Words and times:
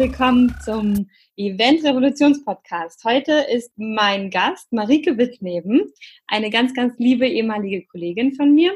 willkommen 0.00 0.56
zum 0.64 1.10
Event 1.36 1.84
Revolutions 1.84 2.42
Podcast. 2.42 3.04
Heute 3.04 3.44
ist 3.52 3.70
mein 3.76 4.30
Gast 4.30 4.72
Marike 4.72 5.18
Wittleben, 5.18 5.92
eine 6.26 6.48
ganz, 6.48 6.72
ganz 6.72 6.94
liebe 6.96 7.28
ehemalige 7.28 7.84
Kollegin 7.84 8.32
von 8.32 8.54
mir 8.54 8.72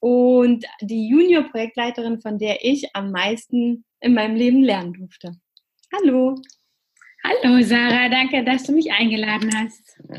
und 0.00 0.66
die 0.82 1.08
Junior-Projektleiterin, 1.08 2.20
von 2.20 2.36
der 2.38 2.62
ich 2.62 2.94
am 2.94 3.10
meisten 3.10 3.86
in 4.00 4.12
meinem 4.12 4.36
Leben 4.36 4.62
lernen 4.62 4.92
durfte. 4.92 5.32
Hallo. 5.94 6.34
Hallo 7.24 7.62
Sarah, 7.62 8.10
danke, 8.10 8.44
dass 8.44 8.64
du 8.64 8.72
mich 8.72 8.92
eingeladen 8.92 9.50
hast. 9.56 9.98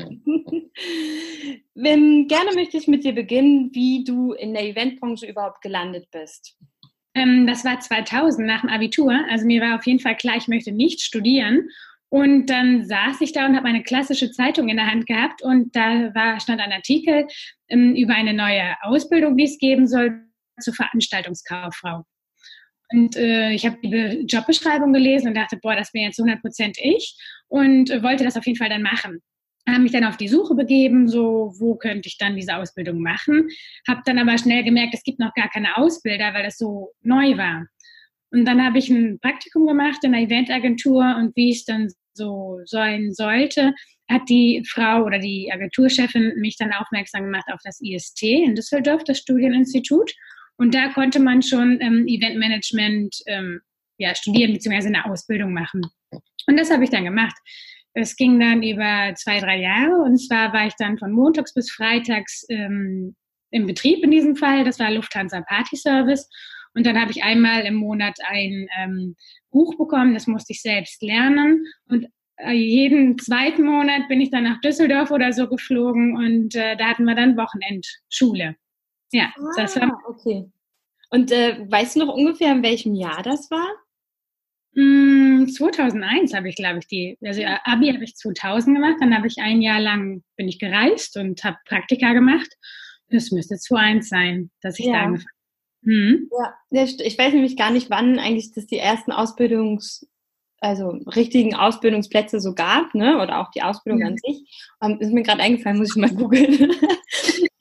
Gerne 1.76 2.54
möchte 2.56 2.78
ich 2.78 2.88
mit 2.88 3.04
dir 3.04 3.12
beginnen, 3.12 3.70
wie 3.74 4.02
du 4.02 4.32
in 4.32 4.54
der 4.54 4.64
Eventbranche 4.64 5.26
überhaupt 5.26 5.62
gelandet 5.62 6.08
bist. 6.10 6.56
Ähm, 7.18 7.46
das 7.46 7.64
war 7.64 7.80
2000 7.80 8.46
nach 8.46 8.60
dem 8.60 8.70
Abitur. 8.70 9.12
Also 9.28 9.44
mir 9.44 9.60
war 9.60 9.76
auf 9.76 9.86
jeden 9.86 10.00
Fall 10.00 10.16
klar, 10.16 10.36
ich 10.36 10.48
möchte 10.48 10.72
nicht 10.72 11.00
studieren. 11.00 11.68
Und 12.10 12.46
dann 12.46 12.86
saß 12.86 13.20
ich 13.20 13.32
da 13.32 13.44
und 13.44 13.56
habe 13.56 13.68
eine 13.68 13.82
klassische 13.82 14.30
Zeitung 14.30 14.68
in 14.68 14.76
der 14.76 14.90
Hand 14.90 15.06
gehabt 15.06 15.42
und 15.42 15.76
da 15.76 16.14
war, 16.14 16.40
stand 16.40 16.60
ein 16.60 16.72
Artikel 16.72 17.26
ähm, 17.68 17.94
über 17.94 18.14
eine 18.14 18.32
neue 18.32 18.76
Ausbildung, 18.82 19.36
die 19.36 19.44
es 19.44 19.58
geben 19.58 19.86
soll 19.86 20.22
zur 20.58 20.72
Veranstaltungskauffrau. 20.72 22.04
Und 22.90 23.16
äh, 23.16 23.50
ich 23.50 23.66
habe 23.66 23.76
die 23.82 24.24
Jobbeschreibung 24.26 24.94
gelesen 24.94 25.28
und 25.28 25.36
dachte, 25.36 25.58
boah, 25.60 25.76
das 25.76 25.92
wäre 25.92 26.06
jetzt 26.06 26.18
100 26.18 26.40
Prozent 26.40 26.78
ich 26.80 27.14
und 27.48 27.90
äh, 27.90 28.02
wollte 28.02 28.24
das 28.24 28.38
auf 28.38 28.46
jeden 28.46 28.56
Fall 28.56 28.70
dann 28.70 28.82
machen 28.82 29.20
habe 29.72 29.82
mich 29.82 29.92
dann 29.92 30.04
auf 30.04 30.16
die 30.16 30.28
Suche 30.28 30.54
begeben, 30.54 31.08
so 31.08 31.52
wo 31.58 31.76
könnte 31.76 32.08
ich 32.08 32.18
dann 32.18 32.36
diese 32.36 32.56
Ausbildung 32.56 33.00
machen. 33.00 33.48
Habe 33.86 34.02
dann 34.04 34.18
aber 34.18 34.38
schnell 34.38 34.64
gemerkt, 34.64 34.94
es 34.94 35.02
gibt 35.02 35.18
noch 35.18 35.34
gar 35.34 35.48
keine 35.48 35.76
Ausbilder, 35.76 36.34
weil 36.34 36.44
das 36.44 36.58
so 36.58 36.92
neu 37.02 37.36
war. 37.36 37.66
Und 38.30 38.44
dann 38.44 38.64
habe 38.64 38.78
ich 38.78 38.90
ein 38.90 39.18
Praktikum 39.20 39.66
gemacht 39.66 39.98
in 40.02 40.14
einer 40.14 40.24
Eventagentur 40.24 41.16
und 41.18 41.34
wie 41.34 41.50
es 41.50 41.64
dann 41.64 41.88
so 42.12 42.60
sein 42.64 43.12
sollte, 43.12 43.72
hat 44.10 44.28
die 44.28 44.62
Frau 44.68 45.04
oder 45.04 45.18
die 45.18 45.50
Agenturchefin 45.52 46.34
mich 46.36 46.56
dann 46.56 46.72
aufmerksam 46.72 47.24
gemacht 47.24 47.46
auf 47.52 47.60
das 47.64 47.80
IST 47.80 48.22
in 48.22 48.54
Düsseldorf, 48.54 49.04
das 49.04 49.18
Studieninstitut. 49.18 50.12
Und 50.56 50.74
da 50.74 50.88
konnte 50.88 51.20
man 51.20 51.42
schon 51.42 51.80
ähm, 51.80 52.06
Eventmanagement 52.06 53.16
ähm, 53.26 53.60
ja, 53.98 54.14
studieren 54.14 54.52
bzw. 54.52 54.88
eine 54.88 55.04
Ausbildung 55.06 55.52
machen. 55.52 55.82
Und 56.46 56.56
das 56.56 56.70
habe 56.70 56.84
ich 56.84 56.90
dann 56.90 57.04
gemacht. 57.04 57.36
Es 57.98 58.16
ging 58.16 58.38
dann 58.38 58.62
über 58.62 59.14
zwei, 59.16 59.40
drei 59.40 59.60
Jahre 59.60 60.02
und 60.02 60.18
zwar 60.18 60.52
war 60.52 60.66
ich 60.66 60.74
dann 60.78 60.98
von 60.98 61.12
montags 61.12 61.52
bis 61.54 61.70
freitags 61.70 62.46
ähm, 62.48 63.16
im 63.50 63.66
Betrieb 63.66 64.04
in 64.04 64.10
diesem 64.10 64.36
Fall. 64.36 64.64
Das 64.64 64.78
war 64.78 64.90
Lufthansa 64.90 65.40
Party 65.40 65.76
Service. 65.76 66.28
Und 66.74 66.86
dann 66.86 67.00
habe 67.00 67.10
ich 67.10 67.24
einmal 67.24 67.62
im 67.62 67.74
Monat 67.74 68.16
ein 68.26 68.68
ähm, 68.78 69.16
Buch 69.50 69.76
bekommen, 69.76 70.14
das 70.14 70.26
musste 70.26 70.52
ich 70.52 70.62
selbst 70.62 71.02
lernen. 71.02 71.64
Und 71.88 72.06
äh, 72.36 72.52
jeden 72.52 73.18
zweiten 73.18 73.64
Monat 73.64 74.06
bin 74.08 74.20
ich 74.20 74.30
dann 74.30 74.44
nach 74.44 74.60
Düsseldorf 74.60 75.10
oder 75.10 75.32
so 75.32 75.48
geflogen 75.48 76.16
und 76.16 76.54
äh, 76.54 76.76
da 76.76 76.86
hatten 76.86 77.04
wir 77.04 77.14
dann 77.14 77.36
Wochenendschule. 77.36 78.54
Ja, 79.12 79.32
ah, 79.36 79.52
das 79.56 79.80
war. 79.80 79.98
Okay. 80.08 80.44
Und 81.10 81.32
äh, 81.32 81.66
weißt 81.68 81.96
du 81.96 82.00
noch 82.04 82.14
ungefähr, 82.14 82.52
in 82.52 82.62
welchem 82.62 82.94
Jahr 82.94 83.22
das 83.22 83.50
war? 83.50 83.68
2001 84.78 86.30
hm, 86.30 86.36
habe 86.36 86.48
ich, 86.48 86.56
glaube 86.56 86.78
ich, 86.78 86.86
die, 86.86 87.18
also 87.22 87.42
Abi 87.64 87.92
habe 87.92 88.04
ich 88.04 88.14
2000 88.14 88.76
gemacht, 88.76 88.96
dann 89.00 89.14
habe 89.14 89.26
ich 89.26 89.38
ein 89.38 89.60
Jahr 89.60 89.80
lang, 89.80 90.22
bin 90.36 90.48
ich 90.48 90.58
gereist 90.58 91.16
und 91.16 91.42
habe 91.44 91.56
Praktika 91.66 92.12
gemacht. 92.12 92.48
Das 93.10 93.30
müsste 93.30 93.56
2001 93.56 94.08
sein, 94.08 94.50
dass 94.60 94.78
ich 94.78 94.86
ja. 94.86 94.92
da 94.92 94.98
angefangen 95.00 95.28
habe. 95.28 95.38
Hm? 95.84 96.30
Ja, 96.70 96.84
ich 96.84 97.18
weiß 97.18 97.32
nämlich 97.32 97.56
gar 97.56 97.70
nicht, 97.70 97.90
wann 97.90 98.18
eigentlich 98.18 98.52
das 98.52 98.66
die 98.66 98.78
ersten 98.78 99.12
Ausbildungs- 99.12 100.06
also 100.60 100.88
richtigen 101.14 101.54
Ausbildungsplätze 101.54 102.40
so 102.40 102.54
gab, 102.54 102.94
ne? 102.94 103.20
Oder 103.22 103.40
auch 103.40 103.50
die 103.52 103.62
Ausbildung 103.62 104.00
ja. 104.00 104.08
an 104.08 104.16
sich. 104.16 104.42
Um, 104.80 105.00
ist 105.00 105.12
mir 105.12 105.22
gerade 105.22 105.42
eingefallen, 105.42 105.78
muss 105.78 105.90
ich 105.90 105.96
mal 105.96 106.10
googeln. 106.14 106.72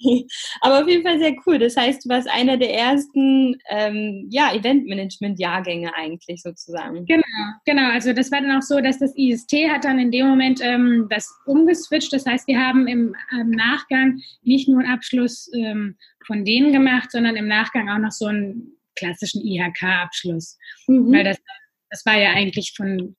Aber 0.61 0.81
auf 0.81 0.87
jeden 0.87 1.03
Fall 1.03 1.19
sehr 1.19 1.35
cool. 1.45 1.59
Das 1.59 1.75
heißt, 1.75 2.05
du 2.05 2.09
warst 2.09 2.29
einer 2.29 2.57
der 2.57 2.73
ersten 2.73 3.57
ähm, 3.69 4.27
ja, 4.29 4.53
Eventmanagement-Jahrgänge 4.53 5.93
eigentlich 5.95 6.41
sozusagen. 6.41 7.05
Genau, 7.05 7.23
genau. 7.65 7.91
Also 7.91 8.13
das 8.13 8.31
war 8.31 8.41
dann 8.41 8.57
auch 8.57 8.61
so, 8.61 8.79
dass 8.79 8.99
das 8.99 9.13
IST 9.15 9.53
hat 9.69 9.85
dann 9.85 9.99
in 9.99 10.11
dem 10.11 10.27
Moment 10.27 10.59
ähm, 10.61 11.07
das 11.09 11.33
umgeswitcht. 11.45 12.13
Das 12.13 12.25
heißt, 12.25 12.47
wir 12.47 12.59
haben 12.59 12.87
im 12.87 13.15
ähm, 13.33 13.51
Nachgang 13.51 14.19
nicht 14.43 14.67
nur 14.67 14.79
einen 14.79 14.91
Abschluss 14.91 15.51
ähm, 15.53 15.97
von 16.25 16.45
denen 16.45 16.73
gemacht, 16.73 17.11
sondern 17.11 17.35
im 17.35 17.47
Nachgang 17.47 17.89
auch 17.89 17.99
noch 17.99 18.11
so 18.11 18.25
einen 18.25 18.73
klassischen 18.95 19.45
IHK-Abschluss. 19.45 20.57
Mhm. 20.87 21.13
Weil 21.13 21.23
das 21.23 21.37
das 21.89 22.05
war 22.05 22.17
ja 22.17 22.31
eigentlich 22.31 22.73
von 22.75 23.15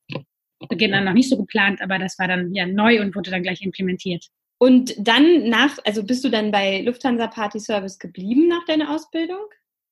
Beginn 0.68 0.94
an 0.94 1.04
noch 1.04 1.12
nicht 1.12 1.30
so 1.30 1.36
geplant, 1.36 1.80
aber 1.80 1.98
das 1.98 2.18
war 2.18 2.28
dann 2.28 2.52
ja 2.54 2.66
neu 2.66 3.00
und 3.00 3.14
wurde 3.14 3.30
dann 3.30 3.42
gleich 3.42 3.62
implementiert. 3.62 4.26
Und 4.58 4.94
dann 4.98 5.48
nach, 5.48 5.78
also 5.84 6.02
bist 6.04 6.24
du 6.24 6.30
dann 6.30 6.50
bei 6.50 6.82
Lufthansa 6.82 7.28
Party 7.28 7.60
Service 7.60 7.98
geblieben 7.98 8.48
nach 8.48 8.64
deiner 8.66 8.90
Ausbildung? 8.90 9.46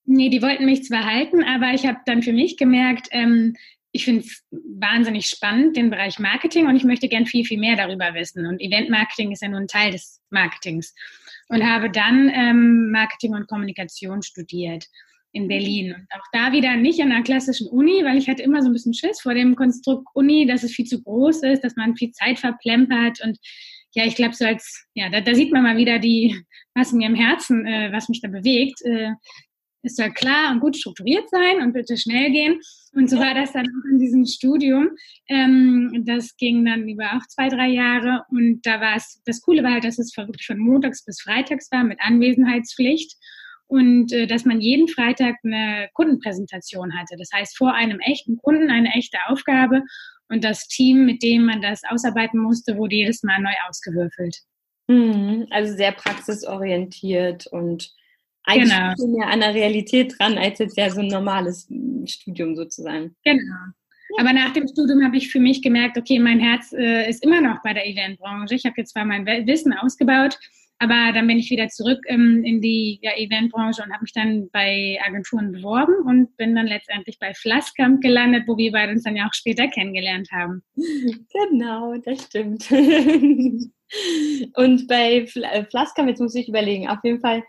Nee, 0.05 0.29
die 0.29 0.43
wollten 0.43 0.67
mich 0.67 0.85
zwar 0.85 1.05
halten, 1.05 1.43
aber 1.43 1.73
ich 1.73 1.87
habe 1.87 1.99
dann 2.07 2.23
für 2.23 2.33
mich 2.33 2.57
gemerkt, 2.57 3.09
ähm, 3.11 3.55
ich 3.93 4.05
finde 4.05 4.21
es 4.21 4.45
wahnsinnig 4.51 5.27
spannend, 5.27 5.77
den 5.77 5.91
Bereich 5.91 6.19
Marketing, 6.19 6.67
und 6.67 6.77
ich 6.77 6.85
möchte 6.85 7.09
gern 7.09 7.27
viel, 7.27 7.45
viel 7.45 7.59
mehr 7.59 7.77
darüber 7.77 8.13
wissen. 8.15 8.47
Und 8.47 8.61
Event-Marketing 8.61 9.33
ist 9.33 9.43
ja 9.43 9.49
nur 9.49 9.61
ein 9.61 9.69
Teil 9.69 9.91
des 9.91 10.21
Marketings. 10.31 10.95
Und 11.49 11.65
habe 11.65 11.91
dann 11.91 12.31
ähm, 12.35 12.91
Marketing 12.91 13.35
und 13.35 13.49
Kommunikation 13.49 14.23
studiert 14.23 14.87
in 15.33 15.45
mhm. 15.45 15.49
Berlin. 15.49 15.95
Und 15.95 16.07
auch 16.13 16.27
da 16.33 16.53
wieder 16.53 16.77
nicht 16.77 17.01
an 17.01 17.11
einer 17.11 17.23
klassischen 17.23 17.69
Uni, 17.69 18.05
weil 18.05 18.19
ich 18.19 18.29
hatte 18.29 18.43
immer 18.43 18.63
so 18.63 18.69
ein 18.69 18.73
bisschen 18.73 18.95
Schiss 18.95 19.21
vor 19.21 19.35
dem 19.35 19.57
Konstrukt 19.57 20.07
Uni, 20.15 20.47
dass 20.47 20.63
es 20.63 20.73
viel 20.73 20.87
zu 20.87 21.03
groß 21.03 21.43
ist, 21.45 21.65
dass 21.65 21.77
man 21.77 21.97
viel 21.97 22.11
Zeit 22.13 22.39
verplempert 22.39 23.21
und 23.25 23.39
ja, 23.97 24.05
ich 24.05 24.15
glaube, 24.15 24.35
so 24.35 24.45
als, 24.45 24.87
ja, 24.95 25.09
da, 25.09 25.23
da, 25.23 25.35
sieht 25.35 25.53
man 25.53 25.63
mal 25.63 25.79
wieder 25.79 25.99
die, 25.99 26.37
was 26.75 26.93
mir 26.93 27.09
im 27.09 27.15
Herzen, 27.15 27.67
äh, 27.67 27.91
was 27.93 28.11
mich 28.11 28.21
da 28.21 28.29
bewegt. 28.29 28.83
Äh, 28.85 29.13
es 29.83 29.97
soll 29.97 30.11
klar 30.11 30.53
und 30.53 30.61
gut 30.61 30.77
strukturiert 30.77 31.31
sein 31.31 31.63
und 31.63 31.73
bitte 31.73 31.97
schnell 31.97 32.31
gehen. 32.31 32.61
Und 32.93 33.09
so 33.09 33.19
war 33.19 33.33
das 33.33 33.53
dann 33.53 33.65
auch 33.65 33.91
in 33.91 33.99
diesem 33.99 34.27
Studium. 34.27 34.91
Ähm, 35.29 36.03
das 36.05 36.37
ging 36.37 36.67
dann 36.67 36.87
über 36.87 37.17
auch 37.17 37.27
zwei, 37.29 37.49
drei 37.49 37.69
Jahre. 37.69 38.25
Und 38.29 38.61
da 38.67 38.83
war 38.83 38.97
es, 38.97 39.23
das 39.25 39.41
Coole 39.41 39.63
war 39.63 39.73
halt, 39.73 39.85
dass 39.85 39.99
es 39.99 40.15
wirklich 40.15 40.45
von 40.45 40.59
montags 40.59 41.03
bis 41.03 41.23
freitags 41.23 41.71
war 41.73 41.83
mit 41.83 41.99
Anwesenheitspflicht 42.01 43.17
und 43.67 44.13
äh, 44.13 44.27
dass 44.27 44.45
man 44.45 44.61
jeden 44.61 44.89
Freitag 44.89 45.37
eine 45.43 45.89
Kundenpräsentation 45.95 46.99
hatte. 46.99 47.17
Das 47.17 47.31
heißt, 47.33 47.57
vor 47.57 47.73
einem 47.73 48.01
echten 48.01 48.37
Kunden 48.37 48.71
eine 48.71 48.91
echte 48.95 49.19
Aufgabe 49.29 49.83
und 50.29 50.45
das 50.45 50.67
Team, 50.69 51.07
mit 51.07 51.23
dem 51.23 51.45
man 51.45 51.63
das 51.63 51.83
ausarbeiten 51.89 52.41
musste, 52.41 52.77
wurde 52.77 52.97
jedes 52.97 53.23
Mal 53.23 53.41
neu 53.41 53.55
ausgewürfelt. 53.69 54.37
Mhm, 54.89 55.47
also 55.51 55.75
sehr 55.75 55.93
praxisorientiert 55.93 57.47
und 57.49 57.93
eigentlich 58.45 58.73
genau. 58.73 58.93
viel 58.95 59.09
mehr 59.09 59.29
an 59.29 59.41
der 59.41 59.55
Realität 59.55 60.15
dran, 60.19 60.39
als 60.39 60.61
jetzt 60.61 60.77
ja 60.77 60.91
so 60.91 61.01
ein 61.01 61.09
normales 61.09 61.69
Studium 62.07 62.55
sozusagen. 62.55 63.17
Genau. 63.25 63.57
Aber 64.19 64.33
nach 64.33 64.53
dem 64.53 64.69
Studium 64.69 65.05
habe 65.05 65.17
ich 65.17 65.31
für 65.31 65.41
mich 65.41 65.63
gemerkt, 65.63 65.99
okay, 65.99 66.21
mein 66.21 66.39
Herz 66.39 66.73
äh, 66.73 67.11
ist 67.11 67.25
immer 67.25 67.41
noch 67.41 67.61
bei 67.63 67.75
der 67.75 67.87
Eventbranche. 67.87 68.55
Ich 68.55 68.65
habe 68.65 68.75
jetzt 68.79 68.93
zwar 68.93 69.05
mein 69.05 69.27
Wissen 69.27 69.73
ausgebaut, 69.73 70.39
aber 70.79 71.13
dann 71.13 71.27
bin 71.27 71.39
ich 71.39 71.51
wieder 71.51 71.69
zurück 71.69 72.01
ähm, 72.07 72.45
in 72.45 72.61
die 72.61 72.99
ja, 73.03 73.17
Eventbranche 73.17 73.83
und 73.83 73.93
habe 73.93 74.03
mich 74.03 74.13
dann 74.13 74.51
bei 74.51 74.99
Agenturen 75.05 75.53
beworben 75.53 75.95
und 76.07 76.37
bin 76.37 76.55
dann 76.55 76.67
letztendlich 76.67 77.19
bei 77.19 77.33
Flasskamp 77.33 78.03
gelandet, 78.03 78.45
wo 78.47 78.59
wir 78.59 78.73
beide 78.73 78.93
uns 78.93 79.05
dann 79.05 79.17
ja 79.17 79.27
auch 79.27 79.35
später 79.35 79.69
kennengelernt 79.69 80.29
haben. 80.33 80.63
Genau, 80.75 81.95
das 82.05 82.25
stimmt. 82.25 82.71
und 84.55 84.87
bei 84.89 85.27
äh, 85.35 85.65
Flasskamp, 85.65 86.09
jetzt 86.09 86.21
muss 86.21 86.35
ich 86.35 86.49
überlegen, 86.49 86.89
auf 86.89 86.99
jeden 87.05 87.21
Fall 87.21 87.43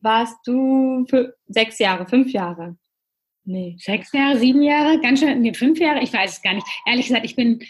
warst 0.00 0.36
du 0.46 1.04
für 1.08 1.34
sechs 1.46 1.78
Jahre, 1.78 2.06
fünf 2.06 2.32
Jahre. 2.32 2.76
Nee. 3.44 3.76
Sechs 3.78 4.12
Jahre, 4.12 4.38
sieben 4.38 4.62
Jahre, 4.62 5.00
ganz 5.00 5.20
schön, 5.20 5.40
nee, 5.40 5.54
fünf 5.54 5.80
Jahre, 5.80 6.02
ich 6.02 6.12
weiß 6.12 6.32
es 6.32 6.42
gar 6.42 6.52
nicht. 6.54 6.66
Ehrlich 6.86 7.06
gesagt, 7.06 7.24
ich 7.24 7.34
bin 7.34 7.60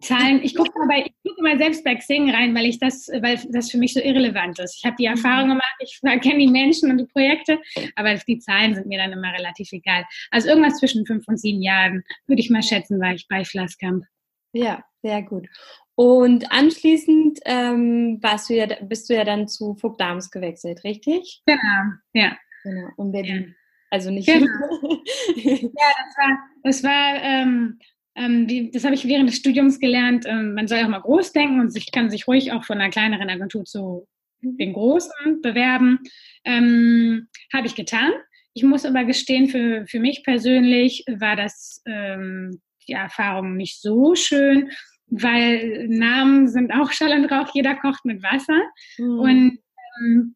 Zahlen, 0.00 0.40
ich 0.42 0.54
gucke 0.54 0.86
mal, 0.86 1.00
ich 1.00 1.12
gucke 1.26 1.42
mal 1.42 1.58
selbst 1.58 1.84
bei 1.84 1.94
Xing 1.94 2.30
rein, 2.30 2.54
weil 2.54 2.66
ich 2.66 2.78
das, 2.78 3.08
weil 3.08 3.40
das 3.50 3.70
für 3.70 3.78
mich 3.78 3.94
so 3.94 4.00
irrelevant 4.00 4.58
ist. 4.58 4.76
Ich 4.78 4.84
habe 4.84 4.96
die 4.98 5.06
mhm. 5.06 5.14
Erfahrung 5.14 5.48
gemacht, 5.50 5.76
ich 5.80 6.00
kenne 6.22 6.38
die 6.38 6.48
Menschen 6.48 6.90
und 6.90 6.98
die 6.98 7.06
Projekte, 7.06 7.58
aber 7.96 8.14
die 8.14 8.38
Zahlen 8.38 8.74
sind 8.74 8.86
mir 8.86 8.98
dann 8.98 9.12
immer 9.12 9.32
relativ 9.32 9.72
egal. 9.72 10.04
Also 10.30 10.48
irgendwas 10.48 10.78
zwischen 10.78 11.06
fünf 11.06 11.26
und 11.28 11.38
sieben 11.38 11.62
Jahren, 11.62 12.02
würde 12.26 12.40
ich 12.40 12.50
mal 12.50 12.62
schätzen, 12.62 13.00
war 13.00 13.14
ich 13.14 13.26
bei 13.28 13.44
Flasskamp. 13.44 14.04
Ja, 14.52 14.82
sehr 15.02 15.22
gut. 15.22 15.46
Und 15.94 16.52
anschließend 16.52 17.40
ähm, 17.44 18.18
warst 18.22 18.48
du 18.48 18.54
ja, 18.54 18.66
bist 18.82 19.10
du 19.10 19.14
ja 19.14 19.24
dann 19.24 19.48
zu 19.48 19.74
Vogtdams 19.74 20.30
gewechselt, 20.30 20.84
richtig? 20.84 21.42
Genau, 21.44 21.92
ja. 22.12 22.36
Genau, 22.62 22.88
in 22.98 23.12
Berlin. 23.12 23.44
Ja. 23.48 23.54
Also 23.90 24.10
nicht. 24.10 24.26
Genau. 24.26 24.46
ja, 25.36 25.62
das 25.64 26.16
war, 26.16 26.38
das 26.62 26.84
war 26.84 27.22
ähm, 27.22 27.78
ähm, 28.18 28.46
die, 28.46 28.70
das 28.70 28.84
habe 28.84 28.94
ich 28.94 29.06
während 29.06 29.28
des 29.28 29.36
Studiums 29.36 29.78
gelernt. 29.78 30.24
Ähm, 30.26 30.54
man 30.54 30.66
soll 30.66 30.78
auch 30.78 30.88
mal 30.88 31.00
groß 31.00 31.32
denken 31.32 31.60
und 31.60 31.70
sich 31.70 31.92
kann 31.92 32.10
sich 32.10 32.26
ruhig 32.26 32.52
auch 32.52 32.64
von 32.64 32.78
einer 32.78 32.90
kleineren 32.90 33.30
Agentur 33.30 33.64
zu 33.64 34.06
den 34.40 34.72
großen 34.72 35.40
bewerben. 35.42 36.00
Ähm, 36.44 37.28
habe 37.52 37.66
ich 37.66 37.74
getan. 37.74 38.12
Ich 38.54 38.62
muss 38.62 38.84
aber 38.84 39.04
gestehen, 39.04 39.48
für, 39.48 39.86
für 39.86 40.00
mich 40.00 40.24
persönlich 40.24 41.04
war 41.08 41.36
das 41.36 41.82
ähm, 41.86 42.60
die 42.88 42.92
Erfahrung 42.92 43.56
nicht 43.56 43.80
so 43.80 44.14
schön, 44.14 44.70
weil 45.06 45.86
Namen 45.88 46.48
sind 46.48 46.72
auch 46.72 46.90
Schall 46.90 47.12
und 47.12 47.26
Rauch, 47.26 47.50
jeder 47.54 47.76
kocht 47.76 48.04
mit 48.04 48.22
Wasser. 48.22 48.60
Mhm. 48.98 49.18
Und 49.18 49.58
ähm, 50.00 50.34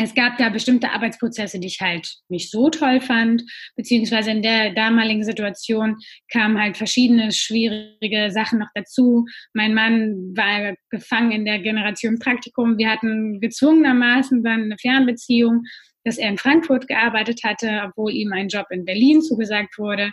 es 0.00 0.14
gab 0.14 0.38
da 0.38 0.48
bestimmte 0.48 0.92
Arbeitsprozesse, 0.92 1.58
die 1.58 1.66
ich 1.66 1.80
halt 1.80 2.08
nicht 2.28 2.52
so 2.52 2.70
toll 2.70 3.00
fand, 3.00 3.42
beziehungsweise 3.74 4.30
in 4.30 4.42
der 4.42 4.72
damaligen 4.72 5.24
Situation 5.24 5.96
kamen 6.30 6.56
halt 6.56 6.76
verschiedene 6.76 7.32
schwierige 7.32 8.30
Sachen 8.30 8.60
noch 8.60 8.68
dazu. 8.76 9.24
Mein 9.54 9.74
Mann 9.74 10.36
war 10.36 10.76
gefangen 10.90 11.32
in 11.32 11.44
der 11.44 11.58
Generation 11.58 12.20
Praktikum. 12.20 12.78
Wir 12.78 12.90
hatten 12.90 13.40
gezwungenermaßen 13.40 14.44
dann 14.44 14.62
eine 14.64 14.78
Fernbeziehung, 14.78 15.64
dass 16.04 16.16
er 16.16 16.28
in 16.28 16.38
Frankfurt 16.38 16.86
gearbeitet 16.86 17.40
hatte, 17.42 17.82
obwohl 17.84 18.12
ihm 18.12 18.32
ein 18.32 18.48
Job 18.48 18.66
in 18.70 18.84
Berlin 18.84 19.20
zugesagt 19.20 19.78
wurde. 19.78 20.12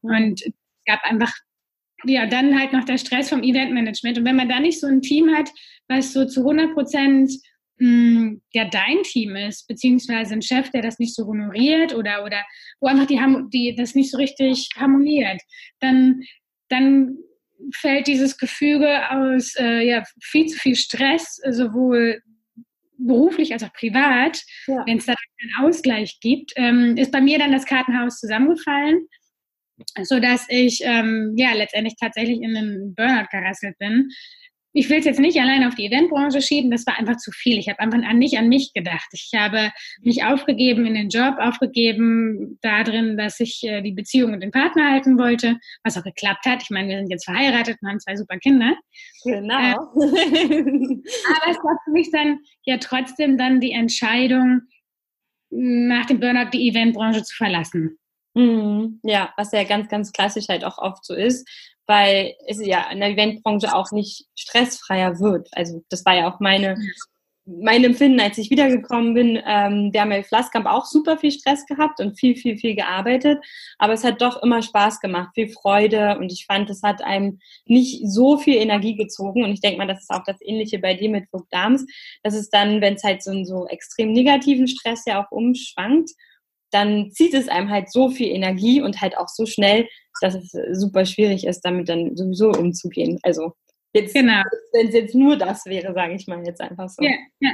Und 0.00 0.40
es 0.40 0.52
gab 0.86 1.04
einfach, 1.04 1.32
ja, 2.04 2.26
dann 2.26 2.58
halt 2.58 2.72
noch 2.72 2.84
der 2.84 2.96
Stress 2.96 3.28
vom 3.28 3.42
Eventmanagement. 3.42 4.16
Und 4.16 4.24
wenn 4.24 4.36
man 4.36 4.48
da 4.48 4.60
nicht 4.60 4.80
so 4.80 4.86
ein 4.86 5.02
Team 5.02 5.28
hat, 5.36 5.50
was 5.88 6.14
so 6.14 6.24
zu 6.24 6.40
100 6.40 6.72
Prozent 6.72 7.32
Mm, 7.78 8.36
ja 8.52 8.64
dein 8.64 9.02
Team 9.02 9.36
ist, 9.36 9.66
beziehungsweise 9.68 10.32
ein 10.32 10.42
Chef, 10.42 10.70
der 10.70 10.80
das 10.80 10.98
nicht 10.98 11.14
so 11.14 11.26
honoriert 11.26 11.94
oder, 11.94 12.24
oder 12.24 12.42
wo 12.80 12.88
einfach 12.88 13.06
die, 13.06 13.20
die 13.52 13.74
das 13.76 13.94
nicht 13.94 14.10
so 14.10 14.16
richtig 14.16 14.70
harmoniert, 14.76 15.42
dann, 15.80 16.22
dann 16.68 17.18
fällt 17.74 18.06
dieses 18.06 18.38
Gefüge 18.38 19.10
aus 19.10 19.54
äh, 19.58 19.86
ja, 19.86 20.02
viel 20.22 20.46
zu 20.46 20.58
viel 20.58 20.74
Stress, 20.74 21.38
sowohl 21.50 22.22
beruflich 22.98 23.52
als 23.52 23.62
auch 23.62 23.72
privat, 23.74 24.40
ja. 24.66 24.82
wenn 24.86 24.96
es 24.96 25.06
da 25.06 25.14
keinen 25.14 25.66
Ausgleich 25.66 26.18
gibt, 26.20 26.52
ähm, 26.56 26.96
ist 26.96 27.12
bei 27.12 27.20
mir 27.20 27.38
dann 27.38 27.52
das 27.52 27.66
Kartenhaus 27.66 28.18
zusammengefallen, 28.18 29.06
sodass 30.02 30.46
ich 30.48 30.80
ähm, 30.82 31.34
ja 31.36 31.52
letztendlich 31.52 31.96
tatsächlich 32.00 32.40
in 32.40 32.56
einen 32.56 32.94
Burnout 32.94 33.28
gerasselt 33.30 33.76
bin 33.78 34.08
ich 34.76 34.90
will 34.90 34.98
es 34.98 35.06
jetzt 35.06 35.20
nicht 35.20 35.40
allein 35.40 35.64
auf 35.64 35.74
die 35.74 35.86
Eventbranche 35.86 36.42
schieben, 36.42 36.70
das 36.70 36.86
war 36.86 36.98
einfach 36.98 37.16
zu 37.16 37.32
viel. 37.32 37.58
Ich 37.58 37.70
habe 37.70 37.80
einfach 37.80 37.98
nicht 38.12 38.36
an 38.36 38.48
mich 38.48 38.74
gedacht. 38.74 39.08
Ich 39.12 39.30
habe 39.34 39.72
mich 40.02 40.22
aufgegeben 40.22 40.84
in 40.84 40.92
den 40.92 41.08
Job, 41.08 41.36
aufgegeben 41.38 42.58
darin, 42.60 43.16
dass 43.16 43.40
ich 43.40 43.62
äh, 43.64 43.80
die 43.80 43.92
Beziehung 43.92 44.32
mit 44.32 44.42
dem 44.42 44.50
Partner 44.50 44.90
halten 44.90 45.18
wollte, 45.18 45.56
was 45.82 45.96
auch 45.96 46.04
geklappt 46.04 46.44
hat. 46.44 46.62
Ich 46.62 46.68
meine, 46.68 46.88
wir 46.88 46.98
sind 46.98 47.10
jetzt 47.10 47.24
verheiratet 47.24 47.78
und 47.80 47.88
haben 47.88 48.00
zwei 48.00 48.16
super 48.16 48.36
Kinder. 48.36 48.76
Genau. 49.24 49.58
Äh, 49.58 49.72
aber 49.72 51.50
es 51.50 51.56
war 51.56 51.78
für 51.84 51.92
mich 51.92 52.10
dann 52.10 52.40
ja 52.66 52.76
trotzdem 52.76 53.38
dann 53.38 53.60
die 53.60 53.72
Entscheidung, 53.72 54.60
nach 55.48 56.04
dem 56.04 56.20
Burnout 56.20 56.50
die 56.52 56.68
Eventbranche 56.68 57.22
zu 57.22 57.34
verlassen. 57.34 57.98
Mhm. 58.34 59.00
Ja, 59.04 59.32
was 59.38 59.52
ja 59.52 59.64
ganz, 59.64 59.88
ganz 59.88 60.12
klassisch 60.12 60.48
halt 60.50 60.64
auch 60.64 60.76
oft 60.76 61.02
so 61.02 61.14
ist, 61.14 61.48
weil 61.86 62.34
es 62.46 62.64
ja 62.64 62.90
in 62.90 63.00
der 63.00 63.10
Eventbranche 63.10 63.74
auch 63.74 63.92
nicht 63.92 64.26
stressfreier 64.34 65.20
wird. 65.20 65.48
Also 65.52 65.82
das 65.88 66.04
war 66.04 66.14
ja 66.14 66.30
auch 66.30 66.40
meine 66.40 66.76
mein 67.46 67.84
Empfinden, 67.84 68.18
als 68.18 68.38
ich 68.38 68.50
wiedergekommen 68.50 69.14
bin, 69.14 69.40
ähm, 69.46 69.92
wir 69.92 70.00
haben 70.00 70.10
ja 70.10 70.22
Flasskamp 70.22 70.66
auch 70.66 70.84
super 70.84 71.16
viel 71.16 71.30
Stress 71.30 71.64
gehabt 71.66 72.00
und 72.00 72.18
viel, 72.18 72.34
viel, 72.34 72.58
viel 72.58 72.74
gearbeitet, 72.74 73.38
aber 73.78 73.92
es 73.92 74.02
hat 74.02 74.20
doch 74.20 74.42
immer 74.42 74.62
Spaß 74.62 75.00
gemacht, 75.00 75.30
viel 75.34 75.48
Freude. 75.48 76.18
Und 76.18 76.32
ich 76.32 76.44
fand, 76.46 76.68
es 76.70 76.82
hat 76.82 77.02
einem 77.02 77.38
nicht 77.64 78.02
so 78.04 78.36
viel 78.36 78.56
Energie 78.56 78.96
gezogen. 78.96 79.44
Und 79.44 79.52
ich 79.52 79.60
denke 79.60 79.78
mal, 79.78 79.86
das 79.86 80.00
ist 80.00 80.10
auch 80.10 80.24
das 80.26 80.38
Ähnliche 80.40 80.80
bei 80.80 80.94
dir 80.94 81.08
mit 81.08 81.28
Vogt 81.30 81.52
Dams, 81.52 81.86
dass 82.24 82.34
es 82.34 82.50
dann, 82.50 82.80
wenn 82.80 82.94
es 82.94 83.04
halt 83.04 83.22
so 83.22 83.30
einen 83.30 83.46
so 83.46 83.68
extrem 83.68 84.12
negativen 84.12 84.66
Stress 84.66 85.04
ja 85.06 85.24
auch 85.24 85.30
umschwankt, 85.30 86.10
dann 86.76 87.10
zieht 87.10 87.34
es 87.34 87.48
einem 87.48 87.70
halt 87.70 87.90
so 87.90 88.10
viel 88.10 88.28
Energie 88.28 88.82
und 88.82 89.00
halt 89.00 89.16
auch 89.16 89.28
so 89.28 89.46
schnell, 89.46 89.88
dass 90.20 90.34
es 90.34 90.52
super 90.72 91.06
schwierig 91.06 91.46
ist, 91.46 91.60
damit 91.60 91.88
dann 91.88 92.16
sowieso 92.16 92.50
umzugehen. 92.50 93.18
Also 93.22 93.52
jetzt, 93.94 94.14
genau. 94.14 94.42
wenn 94.72 94.88
es 94.88 94.94
jetzt 94.94 95.14
nur 95.14 95.36
das 95.36 95.64
wäre, 95.66 95.94
sage 95.94 96.14
ich 96.14 96.26
mal 96.26 96.44
jetzt 96.44 96.60
einfach 96.60 96.88
so. 96.88 97.02
Ja, 97.02 97.12
ja. 97.40 97.52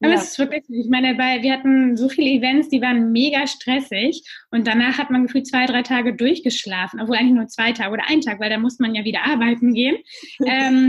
Aber 0.00 0.14
ja. 0.14 0.18
es 0.18 0.30
ist 0.30 0.38
wirklich, 0.38 0.64
ich 0.68 0.90
meine, 0.90 1.14
bei, 1.14 1.42
wir 1.42 1.52
hatten 1.52 1.96
so 1.96 2.08
viele 2.08 2.30
Events, 2.30 2.68
die 2.68 2.82
waren 2.82 3.12
mega 3.12 3.46
stressig 3.46 4.22
und 4.50 4.66
danach 4.66 4.98
hat 4.98 5.10
man 5.10 5.26
gefühlt 5.26 5.46
zwei, 5.46 5.66
drei 5.66 5.82
Tage 5.82 6.16
durchgeschlafen, 6.16 7.00
obwohl 7.00 7.16
eigentlich 7.16 7.34
nur 7.34 7.46
zwei 7.46 7.72
Tage 7.72 7.92
oder 7.92 8.08
ein 8.08 8.20
Tag, 8.20 8.40
weil 8.40 8.50
da 8.50 8.58
muss 8.58 8.80
man 8.80 8.96
ja 8.96 9.04
wieder 9.04 9.24
arbeiten 9.24 9.74
gehen. 9.74 9.98
ähm, 10.46 10.88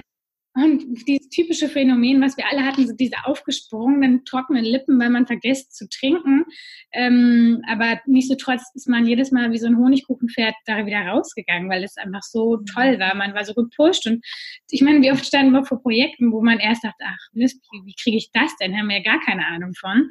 und 0.56 1.08
dieses 1.08 1.30
typische 1.30 1.68
Phänomen, 1.68 2.22
was 2.22 2.38
wir 2.38 2.46
alle 2.48 2.64
hatten, 2.64 2.86
sind 2.86 3.00
diese 3.00 3.26
aufgesprungenen, 3.26 4.24
trockenen 4.24 4.64
Lippen, 4.64 5.00
weil 5.00 5.10
man 5.10 5.26
vergisst 5.26 5.76
zu 5.76 5.90
trinken. 5.90 6.46
Ähm, 6.92 7.64
aber 7.68 8.00
nichtsdestotrotz 8.06 8.62
ist 8.76 8.88
man 8.88 9.08
jedes 9.08 9.32
Mal 9.32 9.52
wie 9.52 9.58
so 9.58 9.66
ein 9.66 9.78
Honigkuchenpferd 9.78 10.54
da 10.66 10.86
wieder 10.86 11.00
rausgegangen, 11.08 11.70
weil 11.70 11.84
es 11.84 11.98
einfach 11.98 12.22
so 12.22 12.58
mhm. 12.58 12.66
toll 12.66 13.00
war. 13.00 13.16
Man 13.16 13.34
war 13.34 13.46
so 13.46 13.56
gepusht. 13.56 14.06
Und 14.06 14.24
ich 14.70 14.82
meine, 14.82 15.02
wie 15.02 15.12
oft 15.12 15.26
standen 15.26 15.54
wir 15.54 15.66
vor 15.66 15.82
Projekten, 15.82 16.32
wo 16.32 16.44
man 16.44 16.60
erst 16.60 16.84
dachte, 16.84 17.04
ach 17.04 17.28
Mist, 17.34 17.60
wie, 17.72 17.86
wie 17.86 17.96
kriege 18.00 18.18
ich 18.18 18.30
das 18.32 18.56
denn? 18.58 18.78
Haben 18.78 18.90
wir 18.90 18.98
ja 18.98 19.04
gar 19.04 19.22
keine 19.22 19.48
Ahnung 19.48 19.74
von. 19.74 20.10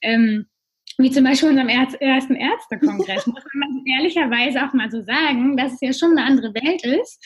Ähm, 0.00 0.46
wie 0.98 1.10
zum 1.10 1.24
Beispiel 1.24 1.48
unserem 1.48 1.68
ersten 1.68 2.34
Ärztekongress, 2.34 3.26
muss 3.26 3.44
man 3.54 3.84
ehrlicherweise 3.86 4.64
auch 4.64 4.72
mal 4.72 4.90
so 4.90 5.02
sagen, 5.02 5.56
dass 5.56 5.72
es 5.74 5.80
ja 5.80 5.92
schon 5.92 6.16
eine 6.16 6.26
andere 6.26 6.54
Welt 6.54 6.84
ist 6.84 7.20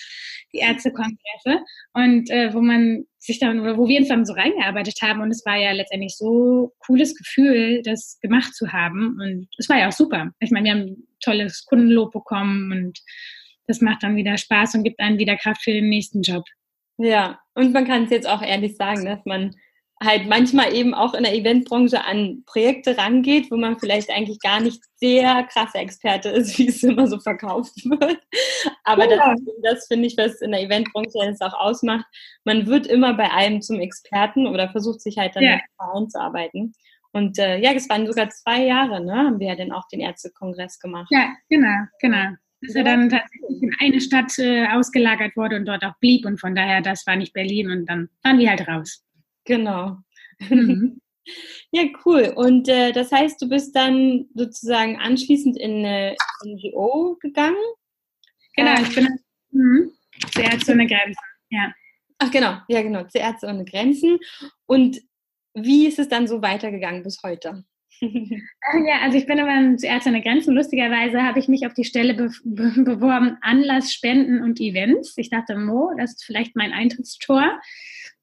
die 0.53 0.59
Ärztekongresse 0.59 1.65
und 1.93 2.31
äh, 2.31 2.53
wo 2.55 2.61
man 2.61 3.05
sich 3.19 3.38
dann 3.38 3.61
oder 3.61 3.76
wo 3.76 3.88
wir 3.88 3.99
uns 3.99 4.09
dann 4.09 4.25
so 4.25 4.32
reingearbeitet 4.32 4.99
haben 5.03 5.20
und 5.20 5.31
es 5.31 5.44
war 5.44 5.56
ja 5.56 5.73
letztendlich 5.73 6.17
so 6.17 6.73
cooles 6.79 7.15
Gefühl, 7.15 7.82
das 7.82 8.19
gemacht 8.23 8.55
zu 8.55 8.73
haben 8.73 9.19
und 9.20 9.49
es 9.59 9.69
war 9.69 9.79
ja 9.79 9.88
auch 9.88 9.93
super. 9.93 10.31
Ich 10.41 10.50
meine, 10.50 10.65
wir 10.65 10.73
haben 10.73 11.09
tolles 11.20 11.65
Kundenlob 11.67 12.12
bekommen 12.12 12.73
und 12.73 12.99
das 13.67 13.81
macht 13.81 14.03
dann 14.03 14.17
wieder 14.17 14.38
Spaß 14.38 14.75
und 14.75 14.85
gibt 14.85 15.00
einen 15.00 15.19
wieder 15.19 15.37
Kraft 15.37 15.62
für 15.62 15.73
den 15.73 15.88
nächsten 15.88 16.23
Job. 16.23 16.44
Ja, 16.97 17.38
und 17.55 17.73
man 17.73 17.87
kann 17.87 18.05
es 18.05 18.11
jetzt 18.11 18.29
auch 18.29 18.43
ehrlich 18.43 18.76
sagen, 18.76 19.05
dass 19.05 19.25
man 19.25 19.55
halt 20.02 20.28
manchmal 20.28 20.74
eben 20.74 20.94
auch 20.94 21.14
in 21.14 21.24
der 21.24 21.34
Eventbranche 21.34 22.04
an 22.04 22.42
Projekte 22.46 22.96
rangeht, 22.96 23.50
wo 23.50 23.56
man 23.56 23.78
vielleicht 23.78 24.10
eigentlich 24.10 24.38
gar 24.40 24.60
nicht 24.60 24.82
sehr 24.96 25.44
krasser 25.52 25.80
Experte 25.80 26.28
ist, 26.28 26.58
wie 26.58 26.68
es 26.68 26.82
immer 26.82 27.06
so 27.06 27.18
verkauft 27.18 27.84
wird. 27.84 28.20
Aber 28.84 29.10
ja. 29.10 29.34
das, 29.34 29.40
das 29.62 29.86
finde 29.88 30.06
ich, 30.06 30.16
was 30.16 30.40
in 30.40 30.52
der 30.52 30.62
Eventbranche 30.62 31.18
jetzt 31.24 31.42
auch 31.42 31.54
ausmacht. 31.54 32.06
Man 32.44 32.66
wird 32.66 32.86
immer 32.86 33.14
bei 33.14 33.30
allem 33.30 33.60
zum 33.60 33.81
Experten 33.81 34.46
oder 34.46 34.70
versucht 34.70 35.00
sich 35.00 35.19
halt 35.19 35.34
dann 35.34 35.43
ja. 35.43 35.58
einzuarbeiten. 35.78 36.74
Und 37.12 37.38
äh, 37.38 37.58
ja, 37.58 37.72
es 37.72 37.88
waren 37.88 38.06
sogar 38.06 38.28
zwei 38.28 38.64
Jahre, 38.64 39.05
ne? 39.05 39.14
Haben 39.14 39.40
wir 39.40 39.48
ja 39.48 39.56
dann 39.56 39.72
auch 39.72 39.88
den 39.88 40.00
Ärztekongress 40.00 40.78
gemacht. 40.78 41.08
Ja, 41.10 41.32
genau, 41.48 41.86
genau. 42.00 42.34
Dass 42.60 42.74
er 42.74 42.84
dann 42.84 43.08
tatsächlich 43.08 43.62
in 43.62 43.74
eine 43.81 44.00
Stadt 44.00 44.38
äh, 44.38 44.67
ausgelagert 44.67 45.36
wurde 45.36 45.56
und 45.56 45.64
dort 45.64 45.84
auch 45.84 45.96
blieb 46.00 46.26
und 46.26 46.38
von 46.40 46.55
daher, 46.55 46.82
das 46.82 47.06
war 47.06 47.17
nicht 47.17 47.32
Berlin 47.32 47.70
und 47.70 47.86
dann 47.86 48.08
waren 48.22 48.38
wir 48.38 48.50
halt 48.50 48.67
raus. 48.69 49.05
Genau. 49.48 49.96
Mhm. 50.38 51.00
Ja, 51.70 51.82
cool. 52.06 52.32
Und 52.34 52.70
äh, 52.70 52.90
das 52.93 53.12
heißt, 53.12 53.43
du 53.43 53.50
bist 53.50 53.76
dann 53.76 54.24
sozusagen 54.34 54.96
anschließend 54.96 55.58
in 55.58 55.84
eine 55.84 56.17
NGO 56.43 57.19
gegangen? 57.20 57.58
Genau, 58.56 58.72
ich 58.81 58.94
bin 58.94 59.08
mhm. 59.50 59.93
zu 60.32 60.40
Ärzte 60.40 60.72
ohne 60.72 60.86
Grenzen, 60.86 61.20
ja. 61.50 61.70
Ach 62.17 62.31
genau, 62.31 62.56
ja 62.69 62.81
genau, 62.81 63.05
zu 63.05 63.19
Ärzte 63.19 63.46
ohne 63.46 63.67
Grenzen. 63.67 64.19
Und 64.64 65.02
wie 65.52 65.86
ist 65.86 65.98
es 65.98 66.08
dann 66.08 66.26
so 66.26 66.40
weitergegangen 66.40 67.02
bis 67.02 67.22
heute? 67.22 67.62
ja, 68.00 69.00
also 69.02 69.19
ich 69.19 69.26
bin 69.26 69.38
aber 69.38 69.76
zu 69.76 69.86
Ärzte 69.86 70.08
ohne 70.08 70.22
Grenzen. 70.22 70.55
Lustigerweise 70.55 71.22
habe 71.22 71.40
ich 71.40 71.48
mich 71.48 71.67
auf 71.67 71.74
die 71.74 71.84
Stelle 71.84 72.14
be 72.14 72.31
be 72.43 72.72
beworben, 72.84 73.36
Anlass, 73.43 73.93
Spenden 73.93 74.43
und 74.43 74.60
Events. 74.60 75.12
Ich 75.19 75.28
dachte, 75.28 75.56
Mo, 75.58 75.93
das 75.98 76.12
ist 76.12 76.24
vielleicht 76.24 76.56
mein 76.56 76.72
Eintrittstor. 76.72 77.60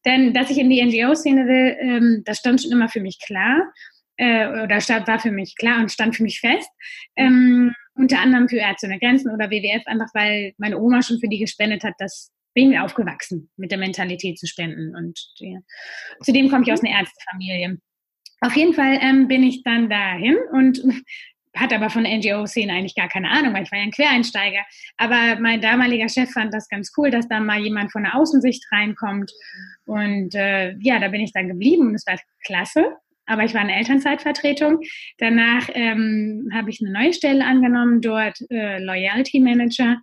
Denn 0.05 0.33
dass 0.33 0.49
ich 0.49 0.57
in 0.57 0.69
die 0.69 0.83
NGO-Szene 0.83 1.47
will, 1.47 1.77
ähm, 1.79 2.21
das 2.25 2.37
stand 2.37 2.61
schon 2.61 2.71
immer 2.71 2.89
für 2.89 3.01
mich 3.01 3.19
klar. 3.19 3.71
Äh, 4.17 4.63
oder 4.63 4.79
stand, 4.79 5.07
war 5.07 5.19
für 5.19 5.31
mich 5.31 5.55
klar 5.57 5.79
und 5.79 5.91
stand 5.91 6.15
für 6.15 6.23
mich 6.23 6.39
fest. 6.39 6.69
Ähm, 7.15 7.73
unter 7.95 8.19
anderem 8.19 8.47
für 8.47 8.57
Ärzte 8.57 8.87
ohne 8.87 8.99
Grenzen 8.99 9.31
oder 9.31 9.49
WWF, 9.49 9.85
einfach 9.87 10.09
weil 10.13 10.53
meine 10.57 10.79
Oma 10.79 11.01
schon 11.01 11.19
für 11.19 11.27
die 11.27 11.39
gespendet 11.39 11.83
hat. 11.83 11.95
Das 11.97 12.31
bin 12.53 12.71
ich 12.71 12.79
aufgewachsen, 12.79 13.49
mit 13.57 13.71
der 13.71 13.77
Mentalität 13.77 14.39
zu 14.39 14.47
spenden. 14.47 14.95
Und 14.95 15.19
ja. 15.39 15.59
zudem 16.21 16.49
komme 16.49 16.63
ich 16.65 16.71
aus 16.71 16.83
einer 16.83 16.97
Ärztefamilie. 16.97 17.77
Auf 18.41 18.55
jeden 18.55 18.73
Fall 18.73 18.99
ähm, 19.01 19.27
bin 19.27 19.43
ich 19.43 19.63
dann 19.63 19.89
dahin 19.89 20.37
und 20.51 20.81
hatte 21.55 21.75
aber 21.75 21.89
von 21.89 22.03
der 22.03 22.17
NGO-Szene 22.17 22.73
eigentlich 22.73 22.95
gar 22.95 23.07
keine 23.07 23.29
Ahnung, 23.29 23.53
weil 23.53 23.63
ich 23.63 23.71
war 23.71 23.79
ja 23.79 23.85
ein 23.85 23.91
Quereinsteiger. 23.91 24.59
Aber 24.97 25.39
mein 25.39 25.61
damaliger 25.61 26.09
Chef 26.09 26.31
fand 26.31 26.53
das 26.53 26.67
ganz 26.67 26.91
cool, 26.97 27.11
dass 27.11 27.27
da 27.27 27.39
mal 27.39 27.59
jemand 27.59 27.91
von 27.91 28.03
der 28.03 28.15
Außensicht 28.15 28.63
reinkommt. 28.71 29.31
Und 29.85 30.35
äh, 30.35 30.75
ja, 30.79 30.99
da 30.99 31.07
bin 31.07 31.21
ich 31.21 31.33
dann 31.33 31.47
geblieben 31.47 31.87
und 31.87 31.95
es 31.95 32.05
war 32.05 32.19
klasse. 32.45 32.95
Aber 33.27 33.43
ich 33.43 33.53
war 33.53 33.61
in 33.61 33.69
Elternzeitvertretung. 33.69 34.81
Danach 35.17 35.69
ähm, 35.73 36.49
habe 36.53 36.69
ich 36.69 36.79
eine 36.81 36.91
neue 36.91 37.13
Stelle 37.13 37.43
angenommen, 37.43 38.01
dort 38.01 38.37
äh, 38.51 38.79
Loyalty 38.79 39.39
Manager. 39.39 39.97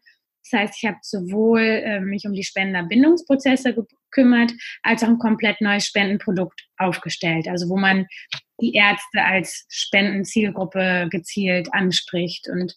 Das 0.51 0.61
heißt, 0.61 0.75
ich 0.83 0.89
habe 0.89 0.99
sowohl 1.03 1.61
äh, 1.61 2.01
mich 2.01 2.25
um 2.27 2.33
die 2.33 2.43
Spenderbindungsprozesse 2.43 3.75
gekümmert, 3.75 4.53
als 4.83 5.05
auch 5.05 5.09
ein 5.09 5.19
komplett 5.19 5.61
neues 5.61 5.87
Spendenprodukt 5.87 6.67
aufgestellt. 6.79 7.47
Also 7.49 7.69
wo 7.69 7.77
man 7.77 8.07
die 8.61 8.75
Ärzte 8.75 9.25
als 9.25 9.67
Spendenzielgruppe 9.69 11.09
gezielt 11.11 11.73
anspricht. 11.73 12.49
Und 12.49 12.75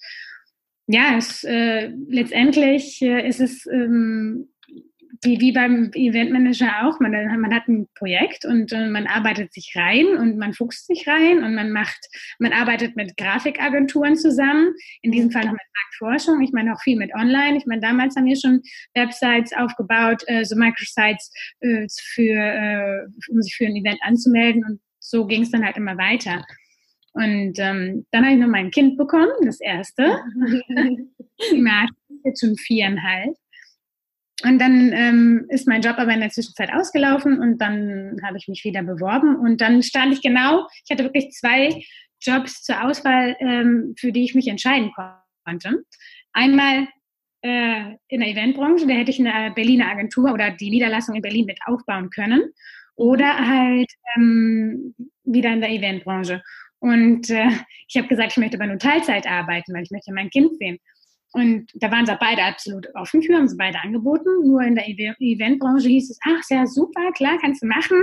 ja, 0.87 1.17
es, 1.17 1.43
äh, 1.43 1.91
letztendlich 2.07 3.01
äh, 3.01 3.27
ist 3.27 3.41
es 3.41 3.65
ähm, 3.65 4.49
wie, 5.23 5.39
wie 5.39 5.51
beim 5.51 5.91
Eventmanager 5.93 6.85
auch. 6.85 6.99
Man, 6.99 7.11
man 7.11 7.53
hat 7.53 7.67
ein 7.67 7.87
Projekt 7.95 8.45
und 8.45 8.71
äh, 8.71 8.87
man 8.89 9.07
arbeitet 9.07 9.53
sich 9.53 9.73
rein 9.75 10.17
und 10.17 10.37
man 10.37 10.53
fuchst 10.53 10.87
sich 10.87 11.07
rein 11.07 11.43
und 11.43 11.55
man 11.55 11.71
macht, 11.71 11.99
man 12.39 12.53
arbeitet 12.53 12.95
mit 12.95 13.17
Grafikagenturen 13.17 14.15
zusammen. 14.15 14.73
In 15.01 15.11
diesem 15.11 15.31
Fall 15.31 15.45
noch 15.45 15.53
mit 15.53 15.61
Marktforschung. 16.01 16.41
Ich 16.41 16.51
meine 16.51 16.73
auch 16.73 16.81
viel 16.81 16.97
mit 16.97 17.13
Online. 17.13 17.57
Ich 17.57 17.65
meine, 17.65 17.81
damals 17.81 18.15
haben 18.15 18.25
wir 18.25 18.37
schon 18.37 18.61
Websites 18.93 19.51
aufgebaut, 19.53 20.23
äh, 20.27 20.43
so 20.45 20.55
Microsites 20.55 21.31
äh, 21.61 21.87
für, 22.13 22.33
äh, 22.33 23.31
um 23.31 23.41
sich 23.41 23.55
für 23.55 23.65
ein 23.65 23.75
Event 23.75 23.99
anzumelden 24.03 24.63
und 24.63 24.79
so 25.05 25.25
ging 25.25 25.43
es 25.43 25.51
dann 25.51 25.63
halt 25.63 25.77
immer 25.77 25.97
weiter. 25.97 26.45
Und 27.13 27.53
ähm, 27.59 28.05
dann 28.11 28.25
habe 28.25 28.33
ich 28.35 28.41
noch 28.41 28.47
mein 28.47 28.71
Kind 28.71 28.97
bekommen, 28.97 29.31
das 29.45 29.61
erste. 29.61 30.03
Marke 31.55 31.93
ist 32.09 32.25
jetzt 32.25 32.41
schon 32.41 32.57
viereinhalb. 32.57 33.35
Und 34.43 34.59
dann 34.59 34.91
ähm, 34.91 35.45
ist 35.49 35.67
mein 35.67 35.81
Job 35.81 35.97
aber 35.97 36.13
in 36.13 36.19
der 36.19 36.29
Zwischenzeit 36.29 36.73
ausgelaufen 36.73 37.39
und 37.39 37.59
dann 37.59 38.19
habe 38.21 38.37
ich 38.37 38.49
mich 38.49 38.65
wieder 38.65 38.83
beworben 38.83 39.37
und 39.37 39.61
dann 39.61 39.81
stand 39.81 40.11
ich 40.11 40.21
genau, 40.21 40.67
ich 40.83 40.91
hatte 40.91 41.05
wirklich 41.05 41.31
zwei 41.31 41.81
Jobs 42.19 42.61
zur 42.61 42.83
Auswahl, 42.83 43.37
ähm, 43.39 43.95
für 43.97 44.11
die 44.11 44.25
ich 44.25 44.35
mich 44.35 44.49
entscheiden 44.49 44.91
konnte. 45.45 45.83
Einmal 46.33 46.87
äh, 47.43 47.95
in 48.09 48.19
der 48.19 48.29
Eventbranche, 48.29 48.85
da 48.85 48.93
hätte 48.93 49.11
ich 49.11 49.19
eine 49.19 49.53
Berliner 49.53 49.89
Agentur 49.89 50.33
oder 50.33 50.51
die 50.51 50.69
Niederlassung 50.69 51.15
in 51.15 51.21
Berlin 51.21 51.45
mit 51.45 51.59
aufbauen 51.65 52.09
können 52.09 52.41
oder 52.95 53.47
halt 53.47 53.91
ähm, 54.15 54.95
wieder 55.23 55.51
in 55.53 55.61
der 55.61 55.71
Eventbranche. 55.71 56.41
Und 56.79 57.29
äh, 57.29 57.49
ich 57.87 57.97
habe 57.97 58.07
gesagt, 58.07 58.31
ich 58.31 58.37
möchte 58.37 58.57
aber 58.57 58.67
nur 58.67 58.79
Teilzeit 58.79 59.27
arbeiten, 59.27 59.73
weil 59.73 59.83
ich 59.83 59.91
möchte 59.91 60.13
mein 60.13 60.29
Kind 60.29 60.57
sehen. 60.57 60.79
Und 61.35 61.69
da 61.73 61.91
waren 61.91 62.05
sie 62.05 62.15
beide 62.17 62.43
absolut 62.43 62.87
offen 62.95 63.21
für, 63.21 63.35
haben 63.35 63.49
sie 63.49 63.57
beide 63.57 63.77
angeboten. 63.79 64.47
Nur 64.47 64.61
in 64.61 64.75
der 64.75 64.87
Eventbranche 64.87 65.89
hieß 65.89 66.11
es, 66.11 66.19
ach, 66.23 66.41
sehr 66.43 66.65
super, 66.65 67.11
klar, 67.11 67.37
kannst 67.41 67.61
du 67.61 67.67
machen. 67.67 68.01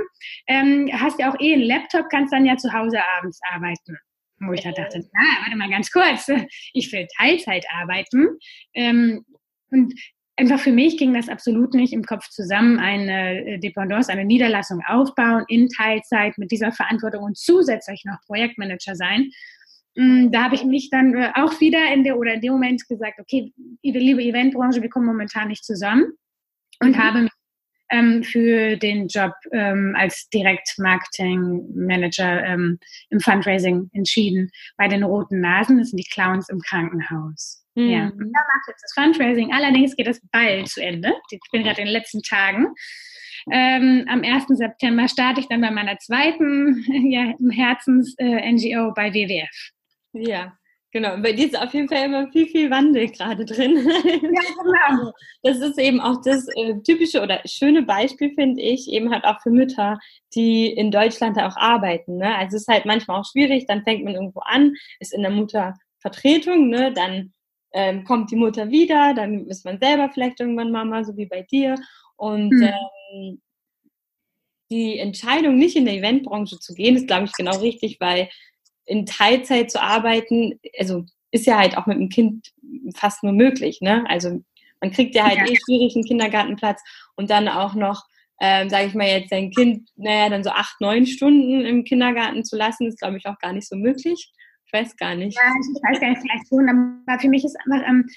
Ähm, 0.49 0.91
hast 0.93 1.19
ja 1.19 1.33
auch 1.33 1.41
eh 1.41 1.55
einen 1.55 1.63
Laptop, 1.63 2.11
kannst 2.11 2.33
dann 2.33 2.45
ja 2.45 2.59
zu 2.59 2.71
Hause 2.73 2.99
abends 3.17 3.41
arbeiten. 3.51 3.97
Wo 4.41 4.53
ich 4.53 4.61
da 4.61 4.73
dachte, 4.73 5.09
na, 5.15 5.45
warte 5.45 5.57
mal 5.57 5.71
ganz 5.71 5.91
kurz, 5.91 6.29
ich 6.75 6.93
will 6.93 7.07
Teilzeit 7.17 7.65
arbeiten. 7.73 8.37
Ähm, 8.75 9.25
und 9.71 9.95
einfach 10.37 10.61
für 10.61 10.73
mich 10.73 10.99
ging 10.99 11.15
das 11.15 11.29
absolut 11.29 11.75
nicht 11.75 11.93
im 11.93 12.05
Kopf 12.05 12.29
zusammen, 12.29 12.79
eine 12.79 13.45
äh, 13.45 13.59
Dependance, 13.59 14.11
eine 14.11 14.25
Niederlassung 14.25 14.81
aufbauen 14.87 15.45
in 15.49 15.69
Teilzeit 15.69 16.39
mit 16.39 16.51
dieser 16.51 16.73
Verantwortung 16.73 17.25
und 17.25 17.37
zusätzlich 17.37 18.05
noch 18.05 18.21
Projektmanager 18.27 18.97
sein. 18.97 19.31
Mm, 19.95 20.31
da 20.31 20.45
habe 20.45 20.55
ich 20.55 20.65
mich 20.65 20.89
dann 20.91 21.15
äh, 21.15 21.33
auch 21.35 21.61
wieder 21.61 21.93
in 21.93 22.03
der 22.05 22.19
oder 22.19 22.35
in 22.35 22.41
dem 22.41 22.53
Moment 22.53 22.89
gesagt, 22.89 23.21
okay, 23.21 23.53
liebe 23.83 24.23
Eventbranche, 24.23 24.83
wir 24.83 24.91
kommen 24.91 25.07
momentan 25.07 25.49
nicht 25.49 25.65
zusammen 25.65 26.13
und 26.81 26.97
mhm. 26.97 26.99
habe 26.99 27.23
mich 27.23 27.33
ähm, 27.91 28.23
für 28.25 28.77
den 28.79 29.09
Job 29.09 29.33
ähm, 29.53 29.95
als 29.97 30.29
Direktmarketing-Manager 30.31 32.45
ähm, 32.45 32.79
im 33.11 33.21
Fundraising 33.21 33.91
entschieden 33.93 34.51
bei 34.79 34.89
den 34.89 35.03
Roten 35.03 35.41
Nasen. 35.41 35.79
Das 35.79 35.91
sind 35.91 35.99
die 35.99 36.09
Clowns 36.11 36.49
im 36.49 36.61
Krankenhaus. 36.61 37.62
Mhm. 37.75 37.89
Ja, 37.89 38.11
da 38.11 38.25
macht 38.25 38.69
jetzt 38.69 38.83
das 38.83 38.93
Fundraising. 38.95 39.53
Allerdings 39.53 39.97
geht 39.97 40.07
das 40.07 40.21
bald 40.31 40.69
zu 40.69 40.83
Ende. 40.83 41.15
Ich 41.31 41.41
bin 41.51 41.63
gerade 41.63 41.81
in 41.81 41.87
den 41.87 41.93
letzten 41.93 42.23
Tagen. 42.23 42.75
Ähm, 43.51 44.05
am 44.09 44.23
1. 44.23 44.47
September 44.49 45.09
starte 45.09 45.41
ich 45.41 45.49
dann 45.49 45.61
bei 45.61 45.71
meiner 45.71 45.99
zweiten 45.99 46.85
ja, 47.11 47.33
Herzens-NGO 47.51 48.89
äh, 48.89 48.93
bei 48.95 49.13
WWF. 49.13 49.71
Ja, 50.13 50.57
genau. 50.93 51.17
Bei 51.17 51.33
dir 51.33 51.47
ist 51.47 51.59
auf 51.59 51.75
jeden 51.75 51.89
Fall 51.89 52.05
immer 52.05 52.31
viel, 52.31 52.47
viel 52.47 52.71
Wandel 52.71 53.09
gerade 53.11 53.45
drin. 53.45 53.77
Ja, 54.05 54.89
genau. 54.89 55.13
Das 55.43 55.59
ist 55.59 55.79
eben 55.79 56.01
auch 56.01 56.21
das 56.23 56.47
äh, 56.55 56.75
typische 56.85 57.21
oder 57.21 57.41
schöne 57.45 57.83
Beispiel, 57.83 58.33
finde 58.35 58.63
ich, 58.63 58.89
eben 58.89 59.11
halt 59.11 59.25
auch 59.25 59.41
für 59.41 59.51
Mütter, 59.51 59.99
die 60.35 60.69
in 60.69 60.91
Deutschland 60.91 61.39
auch 61.39 61.57
arbeiten. 61.57 62.19
Ne? 62.19 62.37
Also 62.37 62.57
es 62.57 62.63
ist 62.63 62.69
halt 62.69 62.85
manchmal 62.85 63.21
auch 63.21 63.27
schwierig, 63.31 63.67
dann 63.67 63.83
fängt 63.83 64.05
man 64.05 64.15
irgendwo 64.15 64.41
an, 64.41 64.75
ist 65.01 65.13
in 65.13 65.23
der 65.23 65.33
Muttervertretung, 65.33 66.69
ne? 66.69 66.93
dann 66.93 67.33
ähm, 67.73 68.05
kommt 68.05 68.31
die 68.31 68.37
Mutter 68.37 68.71
wieder, 68.71 69.15
dann 69.15 69.47
ist 69.47 69.65
man 69.65 69.79
selber 69.79 70.11
vielleicht 70.13 70.41
irgendwann 70.41 70.73
Mama, 70.73 71.05
so 71.05 71.17
wie 71.17 71.27
bei 71.27 71.43
dir. 71.43 71.77
Und 72.17 72.51
mhm. 72.51 72.63
ähm, 72.63 73.43
die 74.71 74.99
Entscheidung, 74.99 75.57
nicht 75.57 75.77
in 75.77 75.85
der 75.85 75.95
Eventbranche 75.95 76.59
zu 76.59 76.75
gehen, 76.75 76.97
ist, 76.97 77.07
glaube 77.07 77.25
ich, 77.25 77.33
genau 77.33 77.59
richtig, 77.59 77.99
weil 78.01 78.29
in 78.87 79.07
Teilzeit 79.07 79.71
zu 79.71 79.81
arbeiten, 79.81 80.59
also 80.79 81.05
ist 81.31 81.47
ja 81.47 81.59
halt 81.59 81.77
auch 81.77 81.87
mit 81.87 81.99
dem 81.99 82.09
Kind 82.09 82.53
fast 82.95 83.23
nur 83.23 83.33
möglich, 83.33 83.81
ne? 83.81 84.05
Also 84.09 84.43
man 84.81 84.91
kriegt 84.91 85.15
ja 85.15 85.25
halt 85.25 85.39
ja. 85.39 85.45
eh 85.45 85.57
schwierig 85.57 85.95
einen 85.95 86.05
Kindergartenplatz 86.05 86.83
und 87.17 87.31
dann 87.31 87.49
auch 87.49 87.75
noch, 87.75 88.05
ähm, 88.41 88.69
sage 88.69 88.89
ich 88.89 88.95
mal 88.95 89.07
jetzt, 89.07 89.31
sein 89.31 89.51
Kind, 89.51 89.89
naja, 89.97 90.29
dann 90.29 90.43
so 90.43 90.51
acht, 90.51 90.81
neun 90.81 91.07
Stunden 91.07 91.65
im 91.65 91.85
Kindergarten 91.85 92.45
zu 92.45 92.57
lassen, 92.57 92.89
ist, 92.89 92.99
glaube 92.99 93.17
ich, 93.17 93.27
auch 93.27 93.39
gar 93.39 93.53
nicht 93.53 93.69
so 93.69 93.77
möglich. 93.77 94.33
Ich 94.73 94.81
weiß 94.81 94.97
gar 94.97 95.15
nicht. 95.15 95.37
Ja, 95.37 95.53
ich 95.61 95.83
weiß 95.83 96.01
gar 96.01 96.09
nicht, 96.09 96.23
vielleicht 96.23 96.49
schon, 96.49 96.69
aber 97.07 97.21
für 97.21 97.29
mich 97.29 97.45
ist 97.45 97.57
einfach, 97.67 97.87
ähm, 97.87 98.09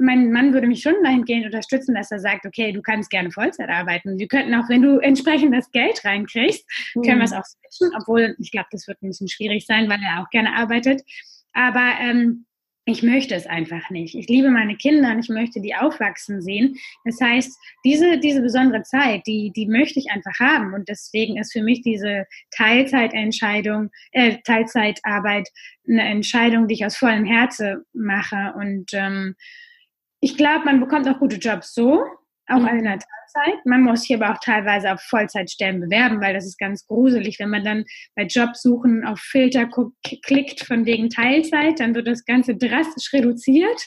mein 0.00 0.32
Mann 0.32 0.52
würde 0.52 0.66
mich 0.66 0.82
schon 0.82 0.94
dahingehend 1.04 1.46
unterstützen, 1.46 1.94
dass 1.94 2.10
er 2.10 2.18
sagt, 2.18 2.46
okay, 2.46 2.72
du 2.72 2.82
kannst 2.82 3.10
gerne 3.10 3.30
Vollzeit 3.30 3.68
arbeiten. 3.68 4.18
Wir 4.18 4.26
könnten 4.26 4.54
auch, 4.54 4.68
wenn 4.68 4.82
du 4.82 4.98
entsprechend 4.98 5.54
das 5.54 5.70
Geld 5.70 6.04
reinkriegst, 6.04 6.64
mhm. 6.94 7.02
können 7.02 7.18
wir 7.18 7.26
es 7.26 7.32
auch 7.32 7.44
switchen, 7.44 7.96
obwohl 8.00 8.34
ich 8.38 8.50
glaube, 8.50 8.68
das 8.72 8.88
wird 8.88 9.00
ein 9.02 9.08
bisschen 9.08 9.28
schwierig 9.28 9.66
sein, 9.66 9.88
weil 9.88 10.00
er 10.02 10.22
auch 10.22 10.30
gerne 10.30 10.54
arbeitet. 10.56 11.02
Aber 11.52 11.92
ähm, 12.00 12.46
ich 12.90 13.02
möchte 13.02 13.34
es 13.34 13.46
einfach 13.46 13.90
nicht. 13.90 14.14
Ich 14.14 14.28
liebe 14.28 14.50
meine 14.50 14.76
Kinder 14.76 15.12
und 15.12 15.18
ich 15.20 15.28
möchte 15.28 15.60
die 15.60 15.74
aufwachsen 15.74 16.42
sehen. 16.42 16.76
Das 17.04 17.20
heißt, 17.20 17.58
diese, 17.84 18.18
diese 18.18 18.42
besondere 18.42 18.82
Zeit, 18.82 19.26
die, 19.26 19.52
die 19.54 19.66
möchte 19.66 19.98
ich 19.98 20.10
einfach 20.10 20.38
haben. 20.38 20.74
Und 20.74 20.88
deswegen 20.88 21.36
ist 21.38 21.52
für 21.52 21.62
mich 21.62 21.82
diese 21.82 22.26
Teilzeitentscheidung, 22.50 23.90
äh, 24.12 24.38
Teilzeitarbeit 24.44 25.48
eine 25.88 26.02
Entscheidung, 26.02 26.68
die 26.68 26.74
ich 26.74 26.86
aus 26.86 26.96
vollem 26.96 27.24
Herzen 27.24 27.84
mache. 27.92 28.54
Und 28.56 28.90
ähm, 28.92 29.34
ich 30.20 30.36
glaube, 30.36 30.64
man 30.64 30.80
bekommt 30.80 31.08
auch 31.08 31.18
gute 31.18 31.36
Jobs 31.36 31.74
so, 31.74 32.04
auch 32.50 32.60
mhm. 32.60 32.78
in 32.78 32.84
der 32.84 32.98
Teilzeit. 32.98 33.64
Man 33.64 33.82
muss 33.82 34.04
hier 34.04 34.22
aber 34.22 34.34
auch 34.34 34.40
teilweise 34.40 34.92
auf 34.92 35.00
Vollzeitstellen 35.02 35.80
bewerben, 35.80 36.20
weil 36.20 36.34
das 36.34 36.46
ist 36.46 36.58
ganz 36.58 36.86
gruselig. 36.86 37.38
Wenn 37.38 37.50
man 37.50 37.64
dann 37.64 37.84
bei 38.14 38.24
Jobsuchen 38.24 39.04
auf 39.04 39.20
Filter 39.20 39.68
klickt 40.22 40.60
von 40.64 40.86
wegen 40.86 41.10
Teilzeit, 41.10 41.80
dann 41.80 41.94
wird 41.94 42.06
das 42.06 42.24
Ganze 42.24 42.56
drastisch 42.56 43.12
reduziert. 43.12 43.80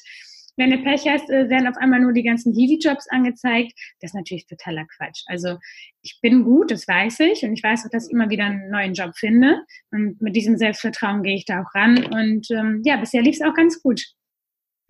Wenn 0.56 0.70
du 0.70 0.78
Pech 0.84 1.08
hast, 1.08 1.30
äh, 1.30 1.50
werden 1.50 1.68
auf 1.68 1.78
einmal 1.78 2.00
nur 2.00 2.14
die 2.14 2.24
ganzen 2.24 2.54
Hiwi-Jobs 2.54 3.08
angezeigt. 3.10 3.74
Das 4.00 4.12
ist 4.12 4.16
natürlich 4.16 4.46
totaler 4.46 4.86
Quatsch. 4.86 5.24
Also 5.26 5.58
ich 6.04 6.20
bin 6.22 6.44
gut, 6.44 6.70
das 6.70 6.88
weiß 6.88 7.22
ich. 7.22 7.44
Und 7.44 7.54
ich 7.54 7.64
weiß 7.64 7.86
auch, 7.86 7.90
dass 7.90 8.08
ich 8.08 8.14
immer 8.14 8.30
wieder 8.30 8.46
einen 8.46 8.70
neuen 8.70 8.94
Job 8.94 9.14
finde. 9.18 9.62
Und 9.92 10.22
mit 10.22 10.36
diesem 10.36 10.58
Selbstvertrauen 10.58 11.24
gehe 11.24 11.36
ich 11.36 11.46
da 11.46 11.62
auch 11.62 11.74
ran. 11.74 12.06
Und 12.06 12.52
ähm, 12.52 12.82
ja, 12.86 12.98
bisher 12.98 13.24
lief 13.24 13.36
es 13.36 13.42
auch 13.42 13.56
ganz 13.56 13.82
gut. 13.82 14.02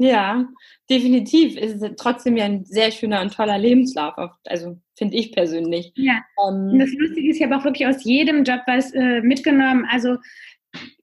Ja, 0.03 0.49
definitiv. 0.89 1.55
Es 1.57 1.73
ist 1.73 1.97
trotzdem 1.97 2.35
ja 2.35 2.43
ein 2.43 2.65
sehr 2.65 2.91
schöner 2.91 3.21
und 3.21 3.33
toller 3.33 3.57
Lebenslauf, 3.57 4.31
also 4.45 4.77
finde 4.97 5.15
ich 5.15 5.31
persönlich. 5.31 5.93
Ja. 5.95 6.21
Ähm, 6.45 6.71
und 6.71 6.79
das 6.79 6.91
Lustige 6.91 7.29
ist, 7.29 7.37
ich 7.37 7.43
habe 7.43 7.55
auch 7.55 7.63
wirklich 7.63 7.87
aus 7.87 8.03
jedem 8.03 8.43
Job 8.43 8.59
was 8.67 8.93
äh, 8.93 9.21
mitgenommen. 9.21 9.85
Also 9.89 10.17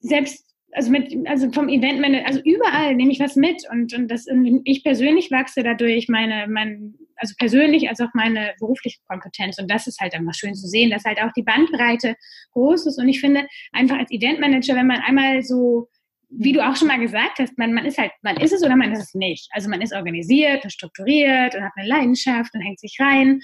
selbst 0.01 0.45
also 0.73 0.89
mit, 0.91 1.13
also 1.27 1.51
vom 1.51 1.67
Eventmanager, 1.67 2.25
also 2.25 2.39
überall 2.45 2.95
nehme 2.95 3.11
ich 3.11 3.19
was 3.19 3.35
mit 3.35 3.63
und, 3.69 3.93
und 3.93 4.07
das, 4.07 4.25
ich 4.63 4.83
persönlich 4.83 5.29
wachse 5.29 5.63
dadurch 5.63 6.07
meine, 6.07 6.47
mein, 6.47 6.93
also 7.17 7.33
persönlich 7.37 7.89
als 7.89 7.99
auch 7.99 8.13
meine 8.13 8.53
berufliche 8.57 8.99
Kompetenz 9.05 9.59
und 9.59 9.69
das 9.69 9.87
ist 9.87 9.99
halt 9.99 10.13
einfach 10.13 10.33
schön 10.33 10.55
zu 10.55 10.67
sehen, 10.67 10.89
dass 10.89 11.03
halt 11.03 11.21
auch 11.21 11.33
die 11.35 11.43
Bandbreite 11.43 12.15
groß 12.53 12.85
ist 12.85 12.99
und 12.99 13.09
ich 13.09 13.19
finde 13.19 13.47
einfach 13.73 13.97
als 13.97 14.11
Eventmanager, 14.11 14.75
wenn 14.75 14.87
man 14.87 15.01
einmal 15.01 15.43
so 15.43 15.89
wie 16.31 16.53
du 16.53 16.65
auch 16.65 16.75
schon 16.75 16.87
mal 16.87 16.99
gesagt 16.99 17.39
hast, 17.39 17.57
man, 17.57 17.73
man 17.73 17.85
ist 17.85 17.97
halt, 17.97 18.11
man 18.21 18.37
ist 18.37 18.53
es 18.53 18.63
oder 18.63 18.75
man 18.75 18.91
ist 18.91 19.03
es 19.03 19.13
nicht. 19.13 19.49
Also 19.51 19.69
man 19.69 19.81
ist 19.81 19.93
organisiert 19.93 20.63
und 20.63 20.71
strukturiert 20.71 21.55
und 21.55 21.63
hat 21.63 21.73
eine 21.75 21.87
Leidenschaft 21.87 22.53
und 22.53 22.61
hängt 22.61 22.79
sich 22.79 22.97
rein. 22.99 23.41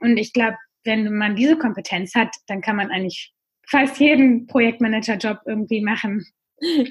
Und 0.00 0.16
ich 0.16 0.32
glaube, 0.32 0.56
wenn 0.84 1.16
man 1.16 1.36
diese 1.36 1.56
Kompetenz 1.56 2.14
hat, 2.14 2.34
dann 2.46 2.60
kann 2.60 2.76
man 2.76 2.90
eigentlich 2.90 3.32
fast 3.68 3.98
jeden 3.98 4.46
Projektmanager-Job 4.46 5.40
irgendwie 5.46 5.80
machen. 5.80 6.24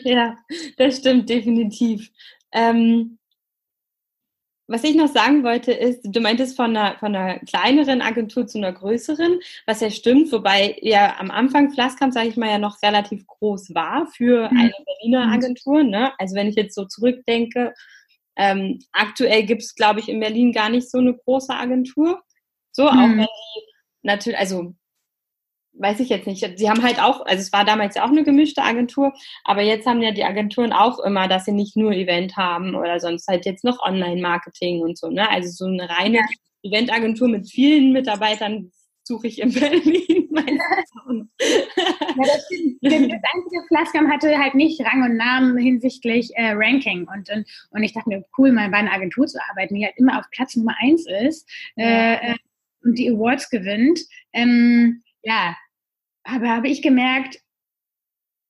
Ja, 0.05 0.37
das 0.77 0.99
stimmt 0.99 1.27
definitiv. 1.27 2.09
Ähm, 2.53 3.19
was 4.67 4.83
ich 4.83 4.95
noch 4.95 5.07
sagen 5.07 5.43
wollte, 5.43 5.71
ist, 5.71 6.01
du 6.03 6.19
meintest 6.19 6.55
von 6.57 6.75
einer, 6.75 6.97
von 6.99 7.15
einer 7.15 7.39
kleineren 7.39 8.01
Agentur 8.01 8.47
zu 8.47 8.57
einer 8.57 8.73
größeren, 8.73 9.39
was 9.65 9.79
ja 9.79 9.89
stimmt, 9.89 10.31
wobei 10.31 10.77
ja 10.81 11.17
am 11.19 11.31
Anfang 11.31 11.71
Flaskamp, 11.71 12.13
sage 12.13 12.27
ich 12.27 12.37
mal, 12.37 12.49
ja 12.49 12.57
noch 12.57 12.81
relativ 12.83 13.25
groß 13.25 13.73
war 13.73 14.07
für 14.07 14.51
mhm. 14.51 14.57
eine 14.57 14.73
Berliner 14.85 15.27
mhm. 15.27 15.33
Agentur. 15.33 15.83
Ne? 15.83 16.11
Also 16.17 16.35
wenn 16.35 16.47
ich 16.47 16.55
jetzt 16.55 16.75
so 16.75 16.85
zurückdenke, 16.85 17.73
ähm, 18.35 18.79
aktuell 18.91 19.43
gibt 19.43 19.63
es, 19.63 19.73
glaube 19.73 19.99
ich, 19.99 20.09
in 20.09 20.19
Berlin 20.19 20.51
gar 20.51 20.69
nicht 20.69 20.89
so 20.89 20.99
eine 20.99 21.15
große 21.15 21.53
Agentur. 21.53 22.21
So, 22.71 22.83
mhm. 22.83 22.89
auch 22.89 23.09
wenn 23.09 23.19
die 23.19 23.73
natürlich, 24.03 24.37
also 24.37 24.73
weiß 25.79 25.99
ich 25.99 26.09
jetzt 26.09 26.27
nicht. 26.27 26.57
Sie 26.57 26.69
haben 26.69 26.83
halt 26.83 27.01
auch, 27.01 27.25
also 27.25 27.41
es 27.41 27.53
war 27.53 27.65
damals 27.65 27.95
ja 27.95 28.03
auch 28.03 28.09
eine 28.09 28.23
gemischte 28.23 28.63
Agentur, 28.63 29.13
aber 29.43 29.61
jetzt 29.61 29.85
haben 29.85 30.01
ja 30.01 30.11
die 30.11 30.23
Agenturen 30.23 30.73
auch 30.73 30.99
immer, 30.99 31.27
dass 31.27 31.45
sie 31.45 31.51
nicht 31.51 31.75
nur 31.75 31.91
Event 31.91 32.35
haben 32.35 32.75
oder 32.75 32.99
sonst 32.99 33.27
halt 33.27 33.45
jetzt 33.45 33.63
noch 33.63 33.79
Online-Marketing 33.79 34.81
und 34.81 34.97
so, 34.97 35.09
ne? 35.09 35.29
Also 35.29 35.49
so 35.49 35.65
eine 35.65 35.89
reine 35.89 36.21
Eventagentur 36.63 37.27
mit 37.27 37.49
vielen 37.49 37.93
Mitarbeitern 37.93 38.71
suche 39.03 39.27
ich 39.27 39.41
in 39.41 39.53
Berlin. 39.53 40.29
ja, 40.35 40.43
das, 42.17 42.49
das 42.81 43.01
einzige 43.01 43.63
Flaskam 43.67 44.11
hatte 44.11 44.37
halt 44.37 44.53
nicht 44.53 44.81
Rang 44.81 45.03
und 45.03 45.17
Namen 45.17 45.57
hinsichtlich 45.57 46.31
äh, 46.35 46.51
Ranking. 46.51 47.07
Und, 47.07 47.29
und, 47.29 47.47
und 47.71 47.83
ich 47.83 47.93
dachte 47.93 48.09
mir, 48.09 48.25
cool, 48.37 48.51
mal 48.51 48.69
bei 48.69 48.77
einer 48.77 48.93
Agentur 48.93 49.25
zu 49.25 49.39
arbeiten, 49.49 49.75
die 49.75 49.85
halt 49.85 49.97
immer 49.97 50.19
auf 50.19 50.25
Platz 50.31 50.55
Nummer 50.55 50.75
eins 50.79 51.05
ist 51.25 51.49
äh, 51.77 52.15
äh, 52.15 52.35
und 52.83 52.97
die 52.97 53.09
Awards 53.09 53.49
gewinnt. 53.49 53.99
Ähm, 54.33 55.03
ja, 55.23 55.55
aber 56.27 56.49
habe 56.49 56.67
ich 56.67 56.81
gemerkt, 56.81 57.39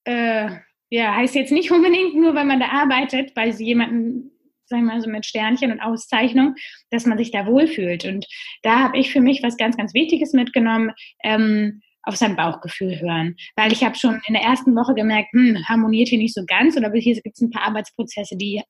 äh, 0.06 0.50
ja, 0.90 1.16
heißt 1.16 1.36
jetzt 1.36 1.52
nicht 1.52 1.72
unbedingt 1.72 2.16
nur, 2.16 2.34
weil 2.34 2.46
man 2.46 2.60
da 2.60 2.70
arbeitet, 2.70 3.36
weil 3.36 3.54
sie 3.54 3.66
jemanden 3.66 4.32
sagen 4.70 4.84
wir 4.84 4.94
mal 4.94 5.02
so 5.02 5.10
mit 5.10 5.26
Sternchen 5.26 5.72
und 5.72 5.80
Auszeichnung, 5.80 6.56
dass 6.92 7.06
man 7.06 7.18
sich 7.18 7.32
da 7.32 7.46
wohlfühlt. 7.46 8.04
Und 8.06 8.26
da 8.64 8.80
habe 8.80 8.98
ich 8.98 9.12
für 9.12 9.22
mich 9.22 9.42
was 9.42 9.56
ganz, 9.58 9.78
ganz 9.78 9.94
Wichtiges 9.94 10.34
mitgenommen, 10.34 10.92
ähm, 11.24 11.82
auf 12.04 12.16
sein 12.16 12.36
Bauchgefühl 12.36 13.00
hören. 13.00 13.36
Weil 13.56 13.72
ich 13.72 13.84
habe 13.84 13.96
schon 13.96 14.22
in 14.28 14.34
der 14.34 14.44
ersten 14.44 14.76
Woche 14.76 14.94
gemerkt, 14.94 15.32
hm, 15.32 15.68
harmoniert 15.68 16.10
hier 16.10 16.18
nicht 16.18 16.34
so 16.34 16.44
ganz 16.46 16.78
oder 16.78 16.92
hier 16.92 17.16
gibt 17.22 17.36
es 17.36 17.42
ein 17.42 17.50
paar 17.50 17.64
Arbeitsprozesse, 17.64 18.38
die 18.38 18.62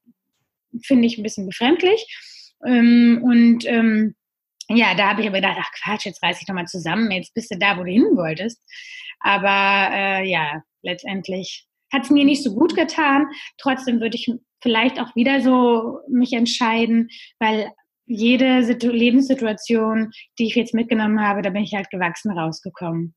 finde 0.84 1.08
ich 1.08 1.18
ein 1.18 1.24
bisschen 1.24 1.48
befremdlich. 1.48 2.06
Ähm, 2.66 3.22
und 3.24 3.66
ähm, 3.66 4.16
ja, 4.70 4.94
da 4.96 5.10
habe 5.10 5.22
ich 5.22 5.28
aber 5.28 5.38
gedacht, 5.38 5.58
ach 5.60 5.72
Quatsch, 5.82 6.06
jetzt 6.06 6.22
reiß 6.22 6.42
ich 6.42 6.48
nochmal 6.48 6.66
zusammen, 6.66 7.12
jetzt 7.12 7.34
bist 7.34 7.52
du 7.52 7.58
da, 7.58 7.78
wo 7.78 7.84
du 7.84 7.92
hin 7.92 8.06
wolltest. 8.16 8.62
Aber 9.20 9.90
äh, 9.94 10.30
ja, 10.30 10.62
letztendlich 10.82 11.66
hat 11.92 12.04
es 12.04 12.10
mir 12.10 12.26
nicht 12.26 12.44
so 12.44 12.54
gut 12.54 12.76
getan. 12.76 13.28
Trotzdem 13.58 14.02
würde 14.02 14.18
ich 14.18 14.30
vielleicht 14.62 15.00
auch 15.00 15.16
wieder 15.16 15.42
so 15.42 16.00
mich 16.10 16.34
entscheiden, 16.34 17.10
weil 17.40 17.72
jede 18.06 18.64
Situ 18.64 18.90
Lebenssituation, 18.90 20.12
die 20.40 20.48
ich 20.48 20.56
jetzt 20.56 20.74
mitgenommen 20.74 21.22
habe, 21.22 21.42
da 21.42 21.50
bin 21.50 21.64
ich 21.64 21.74
halt 21.74 21.90
gewachsen 21.90 22.32
rausgekommen. 22.32 23.14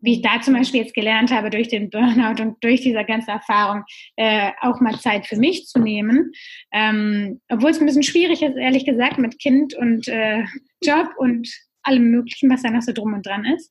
Wie 0.00 0.14
ich 0.14 0.22
da 0.22 0.40
zum 0.40 0.54
Beispiel 0.54 0.80
jetzt 0.80 0.94
gelernt 0.94 1.30
habe 1.30 1.50
durch 1.50 1.68
den 1.68 1.90
Burnout 1.90 2.42
und 2.42 2.62
durch 2.62 2.80
diese 2.80 3.04
ganze 3.04 3.32
Erfahrung, 3.32 3.84
äh, 4.16 4.50
auch 4.60 4.80
mal 4.80 4.98
Zeit 4.98 5.26
für 5.26 5.36
mich 5.36 5.66
zu 5.66 5.78
nehmen. 5.78 6.32
Ähm, 6.72 7.40
obwohl 7.48 7.70
es 7.70 7.80
ein 7.80 7.86
bisschen 7.86 8.02
schwierig 8.02 8.42
ist, 8.42 8.56
ehrlich 8.56 8.84
gesagt, 8.84 9.18
mit 9.18 9.38
Kind 9.38 9.74
und 9.74 10.08
äh, 10.08 10.44
Job 10.82 11.10
und 11.18 11.48
allem 11.82 12.10
Möglichen, 12.10 12.50
was 12.50 12.62
da 12.62 12.70
noch 12.70 12.82
so 12.82 12.92
drum 12.92 13.14
und 13.14 13.26
dran 13.26 13.44
ist. 13.44 13.70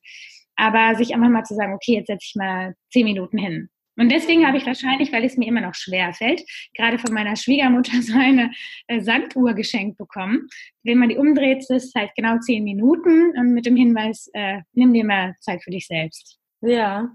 Aber 0.56 0.94
sich 0.96 1.14
einfach 1.14 1.28
mal 1.28 1.44
zu 1.44 1.54
sagen, 1.54 1.74
okay, 1.74 1.94
jetzt 1.94 2.08
setze 2.08 2.26
ich 2.26 2.34
mal 2.36 2.74
zehn 2.92 3.04
Minuten 3.04 3.38
hin. 3.38 3.70
Und 4.00 4.10
deswegen 4.10 4.46
habe 4.46 4.56
ich 4.56 4.64
wahrscheinlich, 4.64 5.12
weil 5.12 5.24
es 5.24 5.36
mir 5.36 5.46
immer 5.46 5.60
noch 5.60 5.74
schwer 5.74 6.14
fällt, 6.14 6.42
gerade 6.74 6.98
von 6.98 7.12
meiner 7.12 7.36
Schwiegermutter 7.36 7.92
so 8.02 8.14
eine 8.14 8.50
äh, 8.86 9.02
Sanduhr 9.02 9.52
geschenkt 9.52 9.98
bekommen. 9.98 10.48
Wenn 10.82 10.96
man 10.96 11.10
die 11.10 11.18
umdreht, 11.18 11.58
ist 11.58 11.70
es 11.70 11.92
halt 11.94 12.10
genau 12.16 12.38
zehn 12.38 12.64
Minuten 12.64 13.36
und 13.36 13.52
mit 13.52 13.66
dem 13.66 13.76
Hinweis, 13.76 14.30
äh, 14.32 14.62
nimm 14.72 14.94
dir 14.94 15.04
mal 15.04 15.34
Zeit 15.40 15.62
für 15.62 15.70
dich 15.70 15.86
selbst. 15.86 16.38
Ja, 16.62 17.10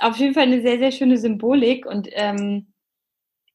auf 0.00 0.16
jeden 0.16 0.34
Fall 0.34 0.44
eine 0.44 0.62
sehr, 0.62 0.80
sehr 0.80 0.90
schöne 0.90 1.16
Symbolik 1.16 1.86
und 1.86 2.08
ähm, 2.12 2.69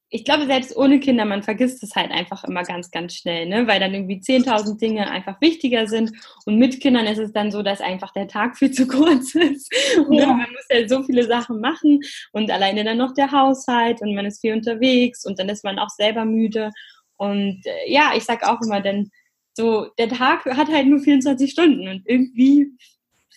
ich 0.10 0.24
glaube, 0.24 0.46
selbst 0.46 0.76
ohne 0.78 1.00
Kinder, 1.00 1.26
man 1.26 1.44
vergisst 1.44 1.82
es 1.84 1.96
halt 1.96 2.12
einfach 2.12 2.44
immer 2.44 2.64
ganz, 2.64 2.92
ganz 2.92 3.16
schnell, 3.16 3.48
ne? 3.48 3.68
weil 3.68 3.80
dann 3.80 3.94
irgendwie 3.94 4.20
10.000 4.20 4.78
Dinge 4.80 5.10
einfach 5.10 5.42
wichtiger 5.42 5.88
sind. 5.88 6.12
Und 6.46 6.58
mit 6.58 6.80
Kindern 6.80 7.08
ist 7.08 7.18
es 7.18 7.34
dann 7.34 7.52
so, 7.52 7.64
dass 7.64 7.82
einfach 7.82 8.14
der 8.14 8.28
Tag 8.28 8.58
viel 8.58 8.72
zu 8.72 8.88
kurz 8.88 9.34
ist. 9.36 9.74
Und 10.08 10.14
ja. 10.14 10.28
man 10.28 10.52
muss 10.52 10.66
ja 10.70 10.88
so 10.88 11.04
viele 11.04 11.26
Sachen 11.26 11.60
machen 11.60 12.00
und 12.32 12.52
alleine 12.52 12.84
dann 12.84 12.98
noch 12.98 13.14
der 13.14 13.32
Haushalt 13.32 14.02
und 14.02 14.14
man 14.14 14.26
ist 14.26 14.42
viel 14.42 14.54
unterwegs 14.54 15.26
und 15.26 15.40
dann 15.40 15.50
ist 15.50 15.64
man 15.64 15.80
auch 15.80 15.90
selber 15.90 16.24
müde. 16.24 16.72
Und 17.18 17.66
äh, 17.66 17.92
ja, 17.92 18.12
ich 18.16 18.24
sag 18.24 18.48
auch 18.48 18.62
immer, 18.62 18.82
denn 18.82 19.10
so, 19.54 19.88
der 19.98 20.10
Tag 20.10 20.46
hat 20.46 20.68
halt 20.68 20.88
nur 20.88 21.00
24 21.00 21.50
Stunden 21.50 21.88
und 21.88 22.04
irgendwie 22.06 22.72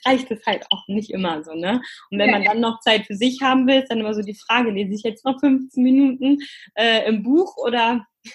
reicht 0.04 0.30
es 0.30 0.44
halt 0.46 0.64
auch 0.70 0.86
nicht 0.88 1.10
immer 1.10 1.42
so, 1.42 1.54
ne? 1.54 1.80
Und 2.10 2.18
wenn 2.18 2.30
man 2.30 2.44
dann 2.44 2.60
noch 2.60 2.80
Zeit 2.80 3.06
für 3.06 3.14
sich 3.14 3.40
haben 3.42 3.66
will, 3.66 3.80
ist 3.80 3.90
dann 3.90 4.00
immer 4.00 4.14
so 4.14 4.22
die 4.22 4.34
Frage, 4.34 4.70
lese 4.70 4.94
ich 4.94 5.02
jetzt 5.02 5.24
noch 5.24 5.38
15 5.40 5.82
Minuten 5.82 6.38
äh, 6.74 7.06
im 7.08 7.22
Buch 7.22 7.56
oder 7.56 8.06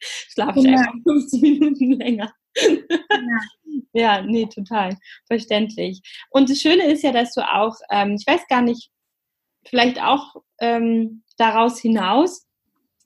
schlafe 0.00 0.60
ich 0.60 0.66
ja. 0.66 0.78
einfach 0.78 0.94
15 1.04 1.40
Minuten 1.40 1.92
länger? 1.92 2.32
ja. 2.56 3.40
ja, 3.92 4.22
nee, 4.22 4.46
total 4.46 4.96
verständlich. 5.26 6.00
Und 6.30 6.50
das 6.50 6.58
Schöne 6.58 6.84
ist 6.90 7.02
ja, 7.02 7.12
dass 7.12 7.34
du 7.34 7.40
auch, 7.40 7.76
ähm, 7.90 8.16
ich 8.18 8.26
weiß 8.26 8.46
gar 8.48 8.62
nicht, 8.62 8.90
vielleicht 9.66 10.00
auch 10.02 10.36
ähm, 10.60 11.22
daraus 11.36 11.80
hinaus 11.80 12.46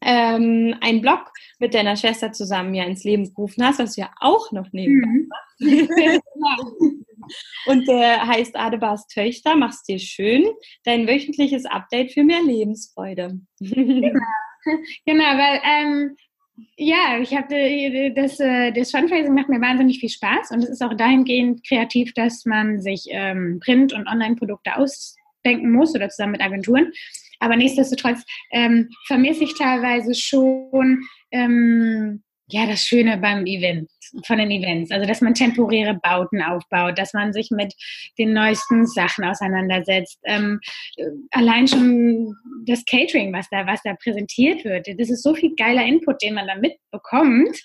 ähm, 0.00 0.74
einen 0.80 1.00
Blog 1.00 1.32
mit 1.58 1.74
deiner 1.74 1.96
Schwester 1.96 2.32
zusammen 2.32 2.74
ja 2.74 2.84
ins 2.84 3.04
Leben 3.04 3.32
gerufen 3.34 3.64
hast, 3.64 3.78
was 3.78 3.94
du 3.94 4.02
ja 4.02 4.10
auch 4.20 4.52
noch 4.52 4.72
nebenbei 4.72 5.08
mhm. 5.08 5.28
machst. 6.38 6.72
Und 7.66 7.88
der 7.88 8.26
heißt 8.26 8.56
Adebars 8.56 9.06
Töchter, 9.08 9.56
mach's 9.56 9.82
dir 9.82 9.98
schön. 9.98 10.44
Dein 10.84 11.08
wöchentliches 11.08 11.64
Update 11.64 12.12
für 12.12 12.22
mehr 12.22 12.42
Lebensfreude. 12.42 13.40
Genau, 13.58 14.20
genau 15.06 15.24
weil 15.24 15.60
ähm, 15.64 16.16
ja, 16.76 17.18
ich 17.20 17.34
habe 17.34 18.12
das, 18.14 18.40
äh, 18.40 18.72
das 18.72 18.90
Fundraising 18.90 19.34
macht 19.34 19.48
mir 19.48 19.60
wahnsinnig 19.60 19.98
viel 19.98 20.08
Spaß 20.08 20.52
und 20.52 20.62
es 20.62 20.70
ist 20.70 20.82
auch 20.82 20.94
dahingehend 20.94 21.66
kreativ, 21.66 22.14
dass 22.14 22.46
man 22.46 22.80
sich 22.80 23.06
ähm, 23.10 23.60
Print- 23.62 23.92
und 23.92 24.06
Online-Produkte 24.06 24.76
ausdenken 24.76 25.70
muss 25.72 25.94
oder 25.94 26.08
zusammen 26.08 26.32
mit 26.32 26.40
Agenturen. 26.40 26.92
Aber 27.40 27.56
nichtsdestotrotz 27.56 28.22
ähm, 28.52 28.88
vermisse 29.06 29.44
ich 29.44 29.54
teilweise 29.54 30.14
schon 30.14 31.02
ähm, 31.30 32.22
ja, 32.48 32.66
das 32.66 32.84
Schöne 32.84 33.18
beim 33.18 33.44
Event, 33.44 33.90
von 34.24 34.38
den 34.38 34.52
Events. 34.52 34.92
Also, 34.92 35.06
dass 35.06 35.20
man 35.20 35.34
temporäre 35.34 35.98
Bauten 36.00 36.40
aufbaut, 36.42 36.96
dass 36.96 37.12
man 37.12 37.32
sich 37.32 37.50
mit 37.50 37.74
den 38.18 38.32
neuesten 38.32 38.86
Sachen 38.86 39.24
auseinandersetzt. 39.24 40.20
Ähm, 40.24 40.60
allein 41.32 41.66
schon 41.66 42.34
das 42.64 42.84
Catering, 42.84 43.32
was 43.32 43.48
da, 43.50 43.66
was 43.66 43.82
da 43.82 43.94
präsentiert 43.94 44.64
wird. 44.64 44.86
Das 44.86 45.10
ist 45.10 45.24
so 45.24 45.34
viel 45.34 45.54
geiler 45.56 45.84
Input, 45.84 46.22
den 46.22 46.34
man 46.34 46.46
da 46.46 46.54
mitbekommt. 46.54 47.58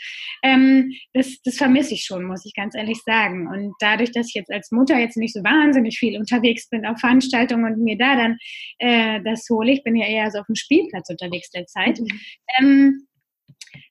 Ähm, 0.44 0.92
das, 1.14 1.40
das 1.44 1.58
vermisse 1.58 1.94
ich 1.94 2.04
schon, 2.04 2.26
muss 2.26 2.46
ich 2.46 2.56
ganz 2.56 2.74
ehrlich 2.74 3.00
sagen. 3.06 3.48
Und 3.48 3.76
dadurch, 3.80 4.12
dass 4.12 4.30
ich 4.30 4.34
jetzt 4.34 4.52
als 4.52 4.72
Mutter 4.72 4.98
jetzt 4.98 5.18
nicht 5.18 5.34
so 5.34 5.44
wahnsinnig 5.44 6.00
viel 6.00 6.18
unterwegs 6.18 6.68
bin 6.70 6.88
auf 6.88 7.00
Veranstaltungen 7.00 7.72
und 7.72 7.84
mir 7.84 7.98
da 7.98 8.16
dann 8.16 8.38
äh, 8.80 9.22
das 9.24 9.46
hole, 9.50 9.72
ich 9.72 9.84
bin 9.84 9.96
ja 9.96 10.08
eher 10.08 10.32
so 10.32 10.40
auf 10.40 10.48
dem 10.48 10.56
Spielplatz 10.56 11.10
unterwegs 11.10 11.52
derzeit, 11.52 12.00
mhm. 12.00 12.20
ähm, 12.60 13.08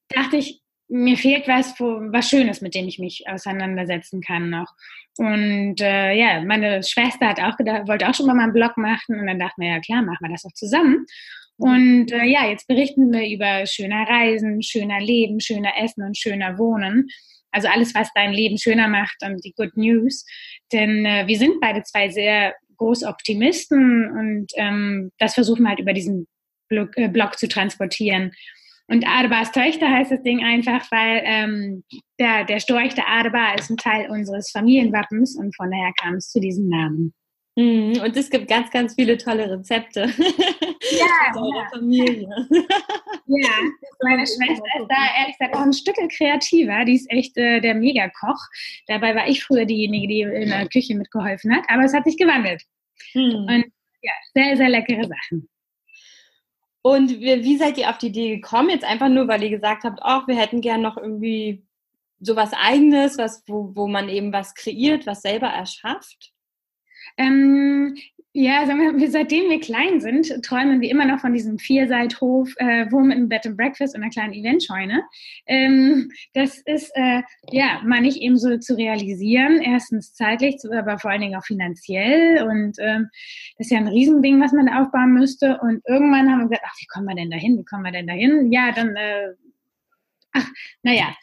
dachte 0.09 0.37
ich, 0.37 0.61
mir 0.91 1.17
fehlt 1.17 1.47
was, 1.47 1.79
was 1.79 2.29
Schönes, 2.29 2.61
mit 2.61 2.75
dem 2.75 2.89
ich 2.89 2.99
mich 2.99 3.25
auseinandersetzen 3.29 4.21
kann 4.21 4.51
noch. 4.51 4.75
Und 5.17 5.81
äh, 5.81 6.13
ja, 6.15 6.43
meine 6.45 6.83
Schwester 6.83 7.29
hat 7.29 7.41
auch 7.41 7.57
gedacht, 7.57 7.89
wollte 7.89 8.09
auch 8.09 8.15
schon 8.15 8.27
mal 8.27 8.39
einen 8.39 8.53
Blog 8.53 8.77
machen 8.77 9.19
und 9.19 9.27
dann 9.27 9.39
dachten 9.39 9.63
wir, 9.63 9.71
ja 9.71 9.81
klar, 9.81 10.03
machen 10.03 10.19
wir 10.21 10.31
das 10.31 10.43
doch 10.43 10.53
zusammen. 10.53 11.07
Und 11.57 12.11
äh, 12.11 12.25
ja, 12.25 12.49
jetzt 12.49 12.67
berichten 12.67 13.13
wir 13.13 13.29
über 13.29 13.67
schöner 13.67 14.09
Reisen, 14.09 14.63
schöner 14.63 15.01
Leben, 15.01 15.41
schöner 15.41 15.73
Essen 15.79 16.03
und 16.05 16.17
schöner 16.17 16.59
Wohnen. 16.59 17.09
Also 17.53 17.69
alles, 17.69 17.95
was 17.95 18.09
dein 18.15 18.33
Leben 18.33 18.59
schöner 18.59 18.89
macht 18.89 19.17
und 19.23 19.45
die 19.45 19.53
Good 19.53 19.77
News. 19.77 20.25
Denn 20.73 21.05
äh, 21.05 21.27
wir 21.27 21.39
sind 21.39 21.61
beide 21.61 21.83
zwei 21.83 22.09
sehr 22.09 22.55
große 22.79 23.07
Optimisten 23.07 24.11
und 24.11 24.53
ähm, 24.57 25.13
das 25.19 25.35
versuchen 25.35 25.65
wir 25.65 25.71
halt 25.71 25.81
über 25.81 25.93
diesen 25.93 26.27
Blog, 26.69 26.97
äh, 26.97 27.09
Blog 27.09 27.39
zu 27.39 27.47
transportieren. 27.47 28.33
Und 28.91 29.07
Adebars 29.07 29.53
Töchter 29.53 29.89
heißt 29.89 30.11
das 30.11 30.23
Ding 30.23 30.45
einfach, 30.45 30.85
weil 30.91 31.23
ähm, 31.25 31.85
der, 32.19 32.45
der 32.45 32.59
Storch 32.59 32.93
der 32.95 33.09
Adebar 33.09 33.57
ist 33.57 33.71
ein 33.71 33.77
Teil 33.77 34.11
unseres 34.11 34.51
Familienwappens 34.51 35.37
und 35.37 35.55
von 35.55 35.71
daher 35.71 35.93
kam 36.01 36.15
es 36.15 36.31
zu 36.31 36.41
diesem 36.41 36.69
Namen. 36.69 37.15
Mhm, 37.57 38.01
und 38.05 38.17
es 38.17 38.31
gibt 38.31 38.49
ganz, 38.49 38.69
ganz 38.71 38.95
viele 38.95 39.17
tolle 39.17 39.49
Rezepte. 39.49 40.01
Ja, 40.01 41.07
ja. 41.35 41.69
Familie. 41.73 42.29
Ja, 43.33 43.49
meine 44.03 44.27
Schwester 44.27 44.65
ist 44.81 44.89
da 44.89 45.21
ehrlich 45.21 45.39
gesagt 45.39 45.55
auch 45.55 45.61
ein 45.61 45.73
Stück 45.73 45.95
kreativer. 46.17 46.85
Die 46.85 46.97
ist 46.97 47.09
echt 47.13 47.37
äh, 47.37 47.61
der 47.61 47.77
Megakoch. 47.77 48.45
Dabei 48.89 49.15
war 49.15 49.29
ich 49.29 49.45
früher 49.45 49.67
diejenige, 49.67 50.09
die 50.09 50.23
in 50.23 50.49
der 50.49 50.69
Küche 50.69 50.97
mitgeholfen 50.97 51.55
hat. 51.55 51.63
Aber 51.69 51.85
es 51.85 51.95
hat 51.95 52.03
sich 52.07 52.17
gewandelt. 52.17 52.65
Mhm. 53.15 53.47
Und 53.49 53.65
ja, 54.03 54.13
sehr, 54.35 54.57
sehr 54.57 54.69
leckere 54.69 55.05
Sachen. 55.05 55.49
Und 56.83 57.11
wie, 57.11 57.45
wie 57.45 57.57
seid 57.57 57.77
ihr 57.79 57.91
auf 57.91 57.99
die 57.99 58.09
Idee 58.09 58.37
gekommen? 58.37 58.71
Jetzt 58.71 58.85
einfach 58.85 59.09
nur, 59.09 59.29
weil 59.29 59.43
ihr 59.43 59.51
gesagt 59.51 59.85
habt, 59.85 60.01
ach, 60.03 60.27
wir 60.27 60.37
hätten 60.37 60.61
gern 60.61 60.81
noch 60.81 60.97
irgendwie 60.97 61.63
sowas 62.21 62.53
Eigenes, 62.55 63.19
was, 63.19 63.43
wo, 63.47 63.75
wo 63.75 63.87
man 63.87 64.09
eben 64.09 64.33
was 64.33 64.55
kreiert, 64.55 65.07
was 65.07 65.23
selber 65.23 65.49
erschafft? 65.49 66.33
Ähm, 67.17 67.97
Ja, 68.33 68.65
sagen 68.65 69.01
wir, 69.01 69.11
seitdem 69.11 69.51
wir 69.51 69.59
klein 69.59 70.01
sind, 70.01 70.45
träumen 70.45 70.81
wir 70.81 70.89
immer 70.89 71.05
noch 71.05 71.19
von 71.19 71.33
diesem 71.33 71.59
Vierseithof, 71.59 72.55
äh, 72.59 72.85
mit 72.85 72.95
einem 72.95 73.29
Bed 73.29 73.45
and 73.45 73.57
Breakfast 73.57 73.97
und 73.97 74.03
einer 74.03 74.13
kleinen 74.13 74.35
Eventscheune. 74.35 75.03
Ähm, 75.47 76.13
das 76.33 76.59
ist 76.59 76.93
äh, 76.95 77.23
ja 77.51 77.81
mal 77.85 78.01
nicht 78.01 78.19
eben 78.19 78.39
so 78.39 78.57
zu 78.59 78.77
realisieren. 78.77 79.61
Erstens 79.61 80.15
zeitlich, 80.15 80.59
aber 80.73 81.01
vor 81.01 81.11
allen 81.11 81.23
Dingen 81.23 81.35
auch 81.35 81.45
finanziell. 81.45 82.45
Und 82.45 82.77
ähm, 82.79 83.09
das 83.59 83.67
ist 83.67 83.73
ja 83.73 83.79
ein 83.79 83.89
Riesending, 83.89 84.41
was 84.41 84.53
man 84.53 84.67
da 84.67 84.81
aufbauen 84.81 85.13
müsste. 85.13 85.59
Und 85.61 85.83
irgendwann 85.89 86.31
haben 86.31 86.39
wir 86.39 86.49
gesagt, 86.51 86.63
ach, 86.65 86.77
wie 86.79 86.87
kommen 86.87 87.07
wir 87.07 87.17
denn 87.17 87.33
dahin? 87.33 87.59
Wie 87.59 87.65
kommen 87.65 87.83
wir 87.83 87.91
denn 87.93 88.07
dahin? 88.07 88.53
Ja, 88.53 88.71
dann, 88.71 88.95
äh, 88.95 89.31
ach, 90.35 90.47
naja, 90.85 91.17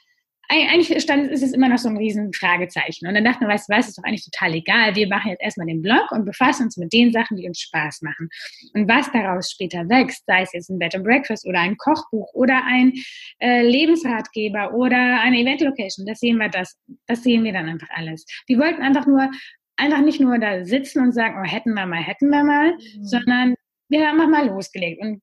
eigentlich 0.49 1.01
stand, 1.01 1.29
ist 1.29 1.43
es 1.43 1.51
immer 1.51 1.67
noch 1.67 1.77
so 1.77 1.89
ein 1.89 1.97
riesen 1.97 2.31
Fragezeichen. 2.31 3.07
Und 3.07 3.15
dann 3.15 3.25
dachten 3.25 3.41
wir, 3.41 3.49
weißt 3.49 3.69
du 3.69 3.73
was, 3.73 3.89
ist 3.89 3.97
doch 3.97 4.03
eigentlich 4.03 4.23
total 4.23 4.53
egal. 4.53 4.95
Wir 4.95 5.07
machen 5.07 5.31
jetzt 5.31 5.41
erstmal 5.41 5.67
den 5.67 5.81
Blog 5.81 6.11
und 6.11 6.25
befassen 6.25 6.63
uns 6.63 6.77
mit 6.77 6.93
den 6.93 7.11
Sachen, 7.11 7.35
die 7.37 7.47
uns 7.47 7.59
Spaß 7.59 8.01
machen. 8.01 8.29
Und 8.73 8.87
was 8.87 9.11
daraus 9.11 9.51
später 9.51 9.89
wächst, 9.89 10.25
sei 10.25 10.43
es 10.43 10.53
jetzt 10.53 10.69
ein 10.69 10.79
Bed 10.79 10.95
and 10.95 11.03
Breakfast 11.03 11.45
oder 11.45 11.59
ein 11.59 11.75
Kochbuch 11.77 12.33
oder 12.33 12.63
ein 12.65 12.93
äh, 13.39 13.61
Lebensratgeber 13.61 14.73
oder 14.73 15.21
eine 15.21 15.39
Event 15.39 15.61
Location, 15.61 16.05
das 16.05 16.19
sehen 16.19 16.37
wir 16.37 16.49
das, 16.49 16.77
das 17.07 17.23
sehen 17.23 17.43
wir 17.43 17.51
dann 17.51 17.67
einfach 17.67 17.89
alles. 17.91 18.25
Wir 18.47 18.57
wollten 18.57 18.81
einfach 18.81 19.05
nur, 19.05 19.29
einfach 19.75 20.01
nicht 20.01 20.21
nur 20.21 20.39
da 20.39 20.63
sitzen 20.63 21.01
und 21.01 21.11
sagen, 21.11 21.41
oh, 21.41 21.45
hätten 21.45 21.73
wir 21.73 21.85
mal, 21.85 22.01
hätten 22.01 22.29
wir 22.29 22.43
mal, 22.43 22.71
mhm. 22.71 23.03
sondern 23.03 23.55
wir 23.89 24.07
haben 24.07 24.19
einfach 24.19 24.29
mal 24.29 24.47
losgelegt. 24.47 25.01
Und 25.01 25.21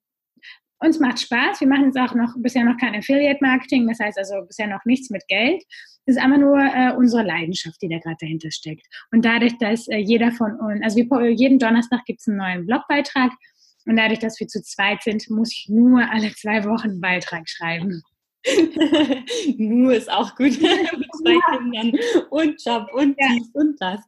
uns 0.84 1.00
macht 1.00 1.20
Spaß. 1.20 1.60
Wir 1.60 1.68
machen 1.68 1.86
jetzt 1.86 1.98
auch 1.98 2.14
noch 2.14 2.34
bisher 2.36 2.64
noch 2.64 2.76
kein 2.76 2.94
Affiliate-Marketing, 2.94 3.88
das 3.88 3.98
heißt 3.98 4.18
also 4.18 4.44
bisher 4.46 4.66
noch 4.66 4.84
nichts 4.84 5.10
mit 5.10 5.26
Geld. 5.28 5.62
Es 6.06 6.16
ist 6.16 6.22
einfach 6.22 6.38
nur 6.38 6.58
äh, 6.58 6.92
unsere 6.96 7.22
Leidenschaft, 7.22 7.80
die 7.80 7.88
da 7.88 7.98
gerade 7.98 8.16
dahinter 8.20 8.50
steckt. 8.50 8.86
Und 9.10 9.24
dadurch, 9.24 9.56
dass 9.58 9.88
äh, 9.88 9.96
jeder 9.96 10.32
von 10.32 10.52
uns, 10.60 10.82
also 10.82 10.96
wir, 10.96 11.30
jeden 11.30 11.58
Donnerstag 11.58 12.04
gibt 12.04 12.20
es 12.20 12.28
einen 12.28 12.36
neuen 12.36 12.66
Blogbeitrag 12.66 13.32
und 13.86 13.96
dadurch, 13.96 14.18
dass 14.18 14.38
wir 14.40 14.46
zu 14.46 14.62
zweit 14.62 15.02
sind, 15.02 15.28
muss 15.30 15.52
ich 15.52 15.66
nur 15.68 16.08
alle 16.10 16.32
zwei 16.34 16.64
Wochen 16.64 16.90
einen 16.90 17.00
Beitrag 17.00 17.48
schreiben. 17.48 18.02
Nur 19.56 19.94
ist 19.94 20.10
auch 20.10 20.34
gut 20.36 20.60
mit 20.60 20.60
zwei 20.60 21.32
ja. 21.32 21.58
Kindern 21.58 21.92
und 22.30 22.62
Job 22.64 22.88
und 22.92 23.16
ja. 23.18 23.28
dies 23.32 23.48
und 23.54 23.80
das. 23.80 24.00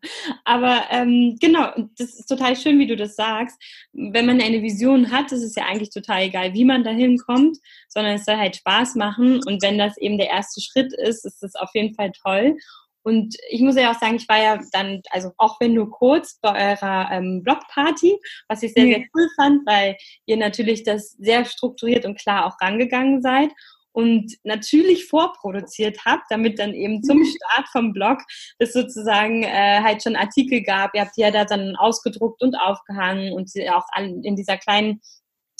Aber 0.44 0.84
ähm, 0.90 1.36
genau, 1.40 1.72
das 1.98 2.14
ist 2.14 2.26
total 2.26 2.54
schön, 2.56 2.78
wie 2.78 2.86
du 2.86 2.96
das 2.96 3.16
sagst. 3.16 3.58
Wenn 3.92 4.26
man 4.26 4.40
eine 4.40 4.62
Vision 4.62 5.10
hat, 5.10 5.32
ist 5.32 5.42
es 5.42 5.54
ja 5.54 5.64
eigentlich 5.64 5.90
total 5.90 6.22
egal, 6.22 6.52
wie 6.52 6.64
man 6.64 6.84
dahin 6.84 7.18
kommt, 7.18 7.58
sondern 7.88 8.14
es 8.14 8.24
soll 8.24 8.36
halt 8.36 8.56
Spaß 8.56 8.94
machen. 8.96 9.40
Und 9.46 9.62
wenn 9.62 9.78
das 9.78 9.96
eben 9.96 10.18
der 10.18 10.28
erste 10.28 10.60
Schritt 10.60 10.92
ist, 10.92 11.24
ist 11.24 11.42
das 11.42 11.54
auf 11.54 11.70
jeden 11.74 11.94
Fall 11.94 12.12
toll. 12.12 12.56
Und 13.02 13.36
ich 13.50 13.60
muss 13.60 13.76
ja 13.76 13.92
auch 13.92 13.98
sagen, 13.98 14.16
ich 14.16 14.28
war 14.28 14.42
ja 14.42 14.58
dann, 14.72 15.00
also 15.10 15.30
auch 15.36 15.60
wenn 15.60 15.74
nur 15.74 15.88
kurz 15.90 16.40
bei 16.42 16.72
eurer 16.72 17.08
ähm, 17.12 17.40
Blogparty, 17.44 18.18
was 18.48 18.64
ich 18.64 18.72
sehr, 18.72 18.84
sehr 18.84 19.04
cool 19.14 19.28
fand, 19.36 19.64
weil 19.64 19.96
ihr 20.26 20.36
natürlich 20.36 20.82
das 20.82 21.12
sehr 21.12 21.44
strukturiert 21.44 22.04
und 22.04 22.18
klar 22.18 22.46
auch 22.46 22.60
rangegangen 22.60 23.22
seid 23.22 23.52
und 23.96 24.34
natürlich 24.44 25.06
vorproduziert 25.06 26.04
habt, 26.04 26.24
damit 26.28 26.58
dann 26.58 26.74
eben 26.74 27.02
zum 27.02 27.24
Start 27.24 27.66
vom 27.72 27.94
Blog 27.94 28.18
es 28.58 28.74
sozusagen 28.74 29.42
äh, 29.42 29.80
halt 29.80 30.02
schon 30.02 30.16
Artikel 30.16 30.62
gab. 30.62 30.94
Ihr 30.94 31.00
habt 31.00 31.16
die 31.16 31.22
ja 31.22 31.30
da 31.30 31.46
dann 31.46 31.76
ausgedruckt 31.76 32.42
und 32.42 32.56
aufgehangen 32.56 33.32
und 33.32 33.50
auch 33.70 33.86
in 33.96 34.36
dieser 34.36 34.58
kleinen 34.58 35.00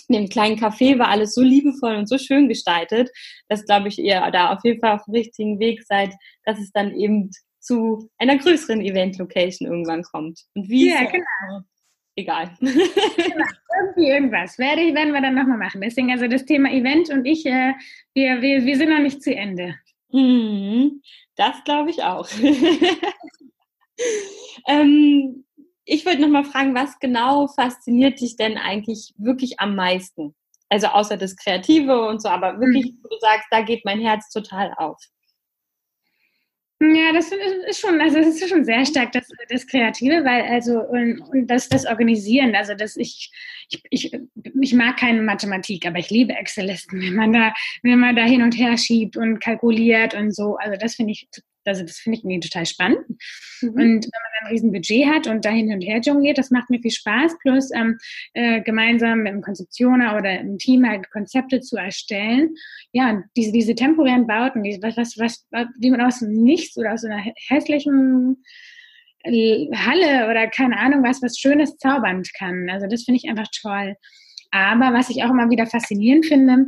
in 0.09 0.14
dem 0.14 0.29
kleinen 0.29 0.57
Café 0.57 0.99
war 1.01 1.09
alles 1.09 1.35
so 1.35 1.42
liebevoll 1.42 1.96
und 1.96 2.09
so 2.09 2.16
schön 2.16 2.49
gestaltet, 2.49 3.11
dass, 3.49 3.64
glaube 3.64 3.88
ich, 3.88 3.99
ihr 3.99 4.31
da 4.31 4.53
auf 4.53 4.61
jeden 4.62 4.81
Fall 4.81 4.94
auf 4.94 5.05
dem 5.05 5.14
richtigen 5.14 5.59
Weg 5.59 5.83
seid, 5.83 6.14
dass 6.44 6.61
es 6.61 6.70
dann 6.70 6.94
eben 6.94 7.31
zu 7.59 8.09
einer 8.18 8.37
größeren 8.37 8.83
Event-Location 8.83 9.66
irgendwann 9.66 10.03
kommt. 10.03 10.42
Und 10.55 10.68
wie 10.68 10.90
ja, 10.90 11.07
genau 11.07 11.64
egal. 12.17 12.51
Genau, 12.61 12.75
irgendwie 13.79 14.09
irgendwas. 14.09 14.59
Werde 14.59 14.83
ich, 14.83 14.95
werden 14.95 15.13
wir 15.13 15.21
dann 15.21 15.35
nochmal 15.35 15.59
machen. 15.59 15.81
Deswegen, 15.81 16.11
also 16.11 16.27
das 16.27 16.45
Thema 16.45 16.71
Event 16.71 17.11
und 17.11 17.25
ich, 17.25 17.47
äh, 17.47 17.75
wir, 18.15 18.43
wir, 18.43 18.65
wir 18.65 18.77
sind 18.77 18.91
noch 18.91 18.99
nicht 18.99 19.23
zu 19.23 19.35
Ende. 19.35 19.77
Mhm, 20.11 21.03
das 21.37 21.63
glaube 21.65 21.91
ich 21.91 22.03
auch. 22.03 22.29
ähm, 24.69 25.45
ich 25.85 26.05
wollte 26.05 26.23
nochmal 26.23 26.45
fragen, 26.45 26.75
was 26.75 26.99
genau 26.99 27.47
fasziniert 27.47 28.21
dich 28.21 28.37
denn 28.37 28.59
eigentlich 28.59 29.15
wirklich 29.19 29.61
am 29.61 29.77
meisten? 29.77 30.35
Also 30.69 30.89
außer 30.89 31.17
das 31.17 31.37
Kreative 31.37 32.09
und 32.09 32.21
so, 32.21 32.29
aber 32.29 32.59
wirklich, 32.59 32.87
mhm. 32.87 32.99
wo 33.03 33.09
du 33.09 33.17
sagst, 33.21 33.47
da 33.51 33.61
geht 33.61 33.85
mein 33.85 34.01
Herz 34.01 34.31
total 34.31 34.75
auf. 34.77 34.99
Ja, 36.79 37.11
das 37.12 37.33
ist 37.69 37.81
schon, 37.81 37.99
also 38.03 38.19
das 38.19 38.27
ist 38.41 38.51
schon 38.51 38.65
sehr 38.65 38.85
stark 38.85 39.11
das, 39.12 39.27
das 39.49 39.67
Kreative, 39.67 40.25
weil 40.25 40.43
also 40.43 40.81
und, 40.81 41.21
und 41.23 41.47
das, 41.47 41.71
das 41.71 41.87
Organisieren, 41.87 42.55
also 42.55 42.75
dass 42.75 42.97
ich, 42.97 43.33
ich, 43.71 43.83
ich, 43.89 44.21
ich 44.61 44.75
mag 44.75 44.99
keine 44.99 45.23
Mathematik, 45.23 45.87
aber 45.87 45.99
ich 45.99 46.11
liebe 46.11 46.35
Excel-Listen, 46.35 47.01
wenn 47.01 47.15
man 47.15 47.33
da, 47.33 47.55
wenn 47.83 47.99
man 47.99 48.15
da 48.15 48.25
hin 48.25 48.43
und 48.43 48.59
her 48.59 48.77
schiebt 48.77 49.17
und 49.17 49.41
kalkuliert 49.41 50.12
und 50.12 50.35
so. 50.35 50.57
Also 50.57 50.77
das 50.79 50.97
finde 50.97 51.12
ich 51.12 51.27
also 51.67 51.83
das 51.83 51.99
finde 51.99 52.19
ich 52.19 52.25
irgendwie 52.25 52.41
total 52.41 52.67
spannend. 52.67 53.01
Mhm. 53.61 53.71
Und 53.71 53.77
wenn 53.77 54.23
man 54.23 54.43
ein 54.43 54.53
riesen 54.53 54.73
Budget 54.73 55.07
hat 55.07 55.27
und 55.27 55.45
da 55.45 55.51
hin 55.51 55.73
und 55.73 55.81
her 55.81 56.01
jongliert, 56.01 56.39
das 56.39 56.51
macht 56.51 56.71
mir 56.71 56.81
viel 56.81 56.91
Spaß. 56.91 57.37
Plus 57.41 57.71
ähm, 57.75 57.99
äh, 58.35 58.61
gemeinsam 58.63 59.21
mit 59.21 59.33
einem 59.33 59.43
Konzeptioner 59.43 60.17
oder 60.17 60.41
im 60.41 60.59
Team 60.59 60.87
halt 60.87 61.11
Konzepte 61.11 61.61
zu 61.61 61.77
erstellen. 61.77 62.55
Ja, 62.93 63.23
diese, 63.37 63.53
diese 63.53 63.75
temporären 63.75 64.27
Bauten, 64.27 64.63
die, 64.63 64.79
was, 64.83 64.97
was, 64.97 65.47
was, 65.51 65.67
wie 65.79 65.91
man 65.91 66.01
aus 66.01 66.21
nichts 66.21 66.77
oder 66.77 66.93
aus 66.93 67.05
einer 67.05 67.23
hässlichen 67.49 68.43
Halle 69.27 70.31
oder 70.31 70.47
keine 70.49 70.79
Ahnung 70.79 71.03
was, 71.03 71.21
was 71.21 71.39
Schönes 71.39 71.77
zaubern 71.79 72.23
kann. 72.39 72.69
Also 72.71 72.87
das 72.87 73.05
finde 73.05 73.21
ich 73.23 73.29
einfach 73.29 73.49
toll. 73.61 73.97
Aber 74.53 74.97
was 74.97 75.11
ich 75.11 75.25
auch 75.25 75.31
immer 75.31 75.51
wieder 75.51 75.67
faszinierend 75.67 76.27
finde, 76.27 76.67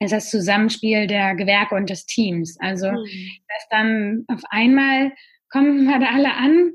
ist 0.00 0.12
das 0.12 0.30
Zusammenspiel 0.30 1.06
der 1.06 1.34
Gewerke 1.34 1.74
und 1.74 1.90
des 1.90 2.06
Teams. 2.06 2.56
Also, 2.60 2.90
mhm. 2.90 3.30
dass 3.48 3.68
dann 3.70 4.24
auf 4.28 4.42
einmal 4.50 5.12
kommen 5.50 5.84
wir 5.88 5.98
da 5.98 6.10
alle 6.12 6.34
an, 6.34 6.72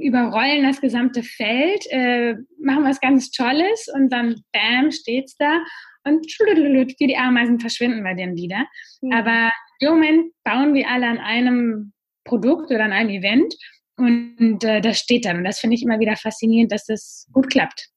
überrollen 0.00 0.64
das 0.64 0.80
gesamte 0.80 1.22
Feld, 1.22 1.86
äh, 1.90 2.34
machen 2.60 2.84
was 2.84 3.00
ganz 3.00 3.30
Tolles 3.30 3.88
und 3.94 4.10
dann 4.10 4.42
bam, 4.52 4.90
steht's 4.90 5.36
da 5.36 5.60
und 6.04 6.24
wie 6.24 7.06
die 7.06 7.16
Ameisen 7.16 7.60
verschwinden 7.60 8.04
wir 8.04 8.14
dann 8.14 8.36
wieder. 8.36 8.66
Mhm. 9.00 9.12
Aber 9.12 9.52
im 9.80 9.90
Moment 9.90 10.32
bauen 10.44 10.74
wir 10.74 10.88
alle 10.88 11.06
an 11.06 11.18
einem 11.18 11.92
Produkt 12.24 12.70
oder 12.70 12.84
an 12.84 12.92
einem 12.92 13.10
Event 13.10 13.54
und 13.96 14.62
äh, 14.64 14.80
das 14.80 14.98
steht 14.98 15.24
dann. 15.24 15.38
Und 15.38 15.44
das 15.44 15.58
finde 15.58 15.76
ich 15.76 15.82
immer 15.82 16.00
wieder 16.00 16.16
faszinierend, 16.16 16.72
dass 16.72 16.86
das 16.86 17.28
gut 17.32 17.50
klappt. 17.50 17.88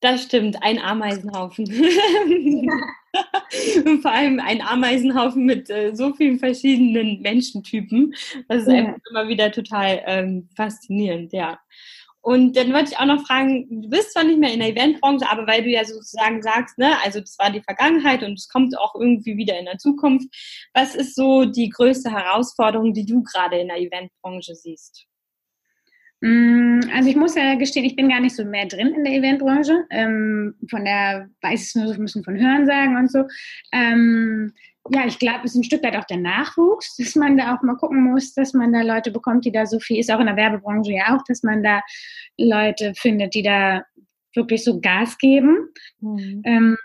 Das 0.00 0.22
stimmt, 0.22 0.62
ein 0.62 0.78
Ameisenhaufen. 0.78 1.66
Und 3.84 4.02
vor 4.02 4.12
allem 4.12 4.40
ein 4.40 4.62
Ameisenhaufen 4.62 5.44
mit 5.44 5.68
äh, 5.68 5.94
so 5.94 6.14
vielen 6.14 6.38
verschiedenen 6.38 7.20
Menschentypen. 7.20 8.14
Das 8.48 8.62
ist 8.62 8.68
ja. 8.68 8.74
einfach 8.76 8.98
immer 9.10 9.28
wieder 9.28 9.50
total 9.52 10.02
ähm, 10.06 10.48
faszinierend, 10.56 11.32
ja. 11.32 11.58
Und 12.22 12.54
dann 12.56 12.72
wollte 12.72 12.92
ich 12.92 12.98
auch 12.98 13.06
noch 13.06 13.26
fragen, 13.26 13.82
du 13.82 13.88
bist 13.88 14.12
zwar 14.12 14.24
nicht 14.24 14.38
mehr 14.38 14.52
in 14.52 14.60
der 14.60 14.68
Eventbranche, 14.68 15.26
aber 15.30 15.46
weil 15.46 15.62
du 15.62 15.70
ja 15.70 15.84
sozusagen 15.84 16.42
sagst, 16.42 16.76
ne, 16.76 16.92
also 17.02 17.20
das 17.20 17.38
war 17.38 17.50
die 17.50 17.62
Vergangenheit 17.62 18.22
und 18.22 18.34
es 18.34 18.48
kommt 18.48 18.78
auch 18.78 18.94
irgendwie 18.94 19.38
wieder 19.38 19.58
in 19.58 19.64
der 19.64 19.78
Zukunft. 19.78 20.28
Was 20.74 20.94
ist 20.94 21.14
so 21.14 21.46
die 21.46 21.70
größte 21.70 22.10
Herausforderung, 22.10 22.92
die 22.92 23.06
du 23.06 23.22
gerade 23.22 23.58
in 23.58 23.68
der 23.68 23.78
Eventbranche 23.78 24.54
siehst? 24.54 25.06
Mm, 26.20 26.80
also 26.94 27.08
ich 27.08 27.16
muss 27.16 27.34
ja 27.34 27.54
gestehen, 27.54 27.84
ich 27.84 27.96
bin 27.96 28.08
gar 28.08 28.20
nicht 28.20 28.36
so 28.36 28.44
mehr 28.44 28.66
drin 28.66 28.94
in 28.94 29.04
der 29.04 29.14
Eventbranche. 29.14 29.84
Ähm, 29.90 30.54
von 30.68 30.84
der 30.84 31.28
weiß 31.40 31.68
ich 31.68 31.74
nur 31.74 31.88
so 31.88 31.94
ein 31.94 32.00
bisschen 32.00 32.24
von 32.24 32.38
Hören 32.38 32.66
sagen 32.66 32.96
und 32.96 33.10
so. 33.10 33.24
Ähm, 33.72 34.52
ja, 34.90 35.06
ich 35.06 35.18
glaube, 35.18 35.40
es 35.44 35.52
ist 35.52 35.56
ein 35.56 35.64
Stück 35.64 35.82
weit 35.82 35.96
auch 35.96 36.04
der 36.04 36.18
Nachwuchs, 36.18 36.96
dass 36.98 37.14
man 37.16 37.36
da 37.36 37.54
auch 37.54 37.62
mal 37.62 37.76
gucken 37.76 38.02
muss, 38.02 38.34
dass 38.34 38.52
man 38.52 38.72
da 38.72 38.82
Leute 38.82 39.10
bekommt, 39.10 39.44
die 39.44 39.52
da 39.52 39.66
so 39.66 39.80
viel 39.80 39.98
ist, 39.98 40.10
auch 40.10 40.20
in 40.20 40.26
der 40.26 40.36
Werbebranche 40.36 40.92
ja 40.92 41.16
auch, 41.16 41.24
dass 41.26 41.42
man 41.42 41.62
da 41.62 41.80
Leute 42.38 42.92
findet, 42.94 43.34
die 43.34 43.42
da 43.42 43.84
wirklich 44.34 44.64
so 44.64 44.80
Gas 44.80 45.18
geben. 45.18 45.68
Mhm. 46.00 46.42
Ähm, 46.44 46.76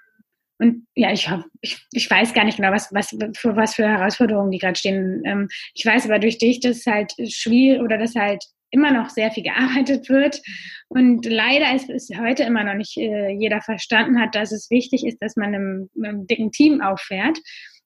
und 0.58 0.88
ja, 0.96 1.12
ich, 1.12 1.30
ich, 1.62 1.86
ich 1.92 2.10
weiß 2.10 2.34
gar 2.34 2.46
nicht 2.46 2.56
genau, 2.56 2.72
was, 2.72 2.94
was, 2.94 3.10
für, 3.10 3.56
was 3.58 3.76
für 3.76 3.88
Herausforderungen 3.88 4.52
die 4.52 4.58
gerade 4.58 4.78
stehen. 4.78 5.22
Ähm, 5.26 5.50
ich 5.74 5.86
weiß 5.86 6.06
aber 6.06 6.20
durch 6.20 6.38
dich, 6.38 6.62
dass 6.62 6.78
es 6.78 6.86
halt 6.86 7.14
schwierig 7.30 7.82
oder 7.82 7.98
dass 7.98 8.16
halt 8.16 8.46
immer 8.76 8.92
noch 8.92 9.10
sehr 9.10 9.32
viel 9.32 9.44
gearbeitet 9.44 10.10
wird. 10.10 10.42
Und 10.90 11.26
leider 11.26 11.74
ist 11.74 11.90
es 11.90 12.10
heute 12.20 12.44
immer 12.44 12.64
noch 12.64 12.76
nicht 12.76 12.98
äh, 12.98 13.30
jeder 13.30 13.62
verstanden 13.62 14.20
hat, 14.20 14.36
dass 14.36 14.52
es 14.52 14.70
wichtig 14.70 15.06
ist, 15.06 15.18
dass 15.22 15.36
man 15.36 15.54
im, 15.54 15.90
einem 15.98 16.28
dicken 16.28 16.52
Team 16.52 16.82
auffährt. 16.82 17.40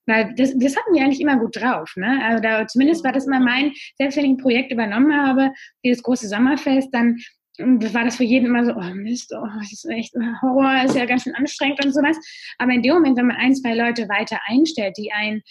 Weil 0.06 0.34
das, 0.36 0.52
das 0.58 0.76
hatten 0.76 0.94
wir 0.94 1.02
eigentlich 1.02 1.20
immer 1.20 1.38
gut 1.38 1.56
drauf. 1.56 1.92
Ne? 1.96 2.20
Also 2.24 2.42
da, 2.42 2.66
zumindest 2.66 3.04
war 3.04 3.12
das 3.12 3.26
immer 3.26 3.40
mein, 3.40 3.72
selbst 3.96 4.16
wenn 4.16 4.24
ich 4.24 4.32
ein 4.32 4.36
Projekt 4.38 4.72
übernommen 4.72 5.14
habe, 5.14 5.52
wie 5.82 5.90
das 5.90 6.02
große 6.02 6.28
Sommerfest, 6.28 6.88
dann 6.92 7.18
war 7.58 8.04
das 8.04 8.16
für 8.16 8.24
jeden 8.24 8.46
immer 8.46 8.64
so, 8.64 8.72
oh 8.72 8.94
Mist, 8.94 9.34
oh, 9.36 9.46
das 9.60 9.72
ist 9.72 9.88
echt 9.90 10.14
Horror, 10.42 10.84
ist 10.84 10.96
ja 10.96 11.04
ganz 11.04 11.24
schön 11.24 11.34
anstrengend 11.34 11.84
und 11.84 11.92
sowas. 11.92 12.16
Aber 12.58 12.72
in 12.72 12.82
dem 12.82 12.94
Moment, 12.94 13.18
wenn 13.18 13.26
man 13.26 13.36
ein, 13.36 13.54
zwei 13.54 13.74
Leute 13.74 14.08
weiter 14.08 14.38
einstellt, 14.46 14.96
die 14.96 15.12
einen 15.12 15.42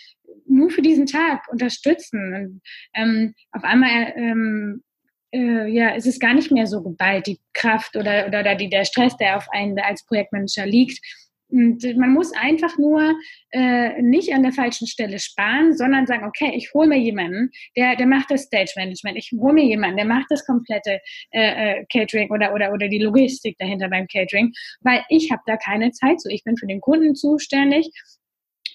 nur 0.48 0.70
für 0.70 0.82
diesen 0.82 1.06
Tag 1.06 1.48
unterstützen 1.52 2.34
und 2.34 2.62
ähm, 2.96 3.34
auf 3.52 3.64
einmal 3.64 4.14
ähm, 4.16 4.84
äh, 5.32 5.68
ja, 5.68 5.96
es 5.96 6.06
ist 6.06 6.20
gar 6.20 6.34
nicht 6.34 6.52
mehr 6.52 6.68
so 6.68 6.82
geballt, 6.82 7.28
die 7.28 7.40
Kraft 7.54 7.96
oder, 7.96 8.28
oder, 8.28 8.40
oder 8.42 8.56
die, 8.56 8.70
der 8.70 8.86
Stress, 8.86 9.16
der 9.18 9.38
auf 9.38 9.48
einen 9.52 9.80
als 9.80 10.06
Projektmanager 10.06 10.66
liegt. 10.66 11.00
Und 11.52 11.84
man 11.98 12.12
muss 12.12 12.32
einfach 12.34 12.78
nur 12.78 13.16
äh, 13.52 14.00
nicht 14.04 14.34
an 14.34 14.44
der 14.44 14.52
falschen 14.52 14.86
Stelle 14.86 15.18
sparen, 15.18 15.76
sondern 15.76 16.06
sagen, 16.06 16.26
okay, 16.26 16.54
ich 16.56 16.72
hole 16.76 16.88
mir 16.88 17.00
jemanden, 17.00 17.50
der, 17.76 17.96
der 17.96 18.06
macht 18.06 18.30
das 18.30 18.44
Stage 18.44 18.72
Management, 18.76 19.18
ich 19.18 19.32
hole 19.36 19.54
mir 19.54 19.66
jemanden, 19.66 19.98
der 19.98 20.06
macht 20.06 20.28
das 20.30 20.46
komplette 20.46 21.00
äh, 21.32 21.80
äh, 21.80 21.86
Catering 21.92 22.30
oder, 22.30 22.54
oder, 22.54 22.72
oder 22.72 22.88
die 22.88 23.00
Logistik 23.00 23.58
dahinter 23.58 23.90
beim 23.90 24.06
Catering, 24.06 24.54
weil 24.82 25.04
ich 25.10 25.32
habe 25.32 25.42
da 25.48 25.58
keine 25.58 25.92
Zeit 25.92 26.22
zu. 26.22 26.30
Ich 26.30 26.44
bin 26.44 26.56
für 26.56 26.68
den 26.68 26.82
Kunden 26.82 27.16
zuständig 27.16 27.90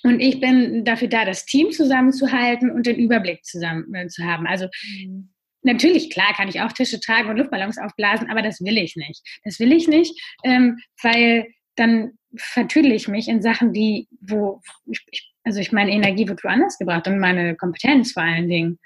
und 0.03 0.19
ich 0.19 0.40
bin 0.40 0.85
dafür 0.85 1.09
da, 1.09 1.25
das 1.25 1.47
Team 1.47 1.71
zusammenzuhalten 1.71 2.73
und 2.73 2.87
den 2.87 2.97
Überblick 2.97 3.45
zusammen 3.45 3.95
äh, 3.95 4.09
zu 4.09 4.25
haben. 4.25 4.49
Also 4.49 4.67
mhm. 4.99 5.34
Natürlich, 5.64 6.11
klar, 6.11 6.33
kann 6.35 6.48
ich 6.48 6.61
auch 6.61 6.72
Tische 6.72 7.00
tragen 7.00 7.29
und 7.29 7.38
Luftballons 7.38 7.79
aufblasen, 7.79 8.31
aber 8.31 8.42
das 8.42 8.61
will 8.61 8.79
ich 8.79 8.96
nicht. 8.96 9.22
Das 9.44 9.59
will 9.59 9.72
ich 9.72 9.88
nicht, 9.88 10.20
ähm, 10.44 10.79
weil 11.03 11.46
dann 11.74 12.12
vertüdel 12.37 12.92
ich 12.92 13.09
mich 13.09 13.29
in 13.29 13.42
Sachen, 13.42 13.72
die, 13.72 14.09
wo, 14.20 14.61
ich, 14.87 15.33
also 15.42 15.61
ich 15.61 15.72
meine 15.72 15.90
Energie 15.90 16.29
wird 16.29 16.44
woanders 16.44 16.79
gebracht 16.79 17.07
und 17.07 17.18
meine 17.18 17.57
Kompetenz 17.57 18.12
vor 18.12 18.22
allen 18.22 18.48
Dingen. 18.48 18.79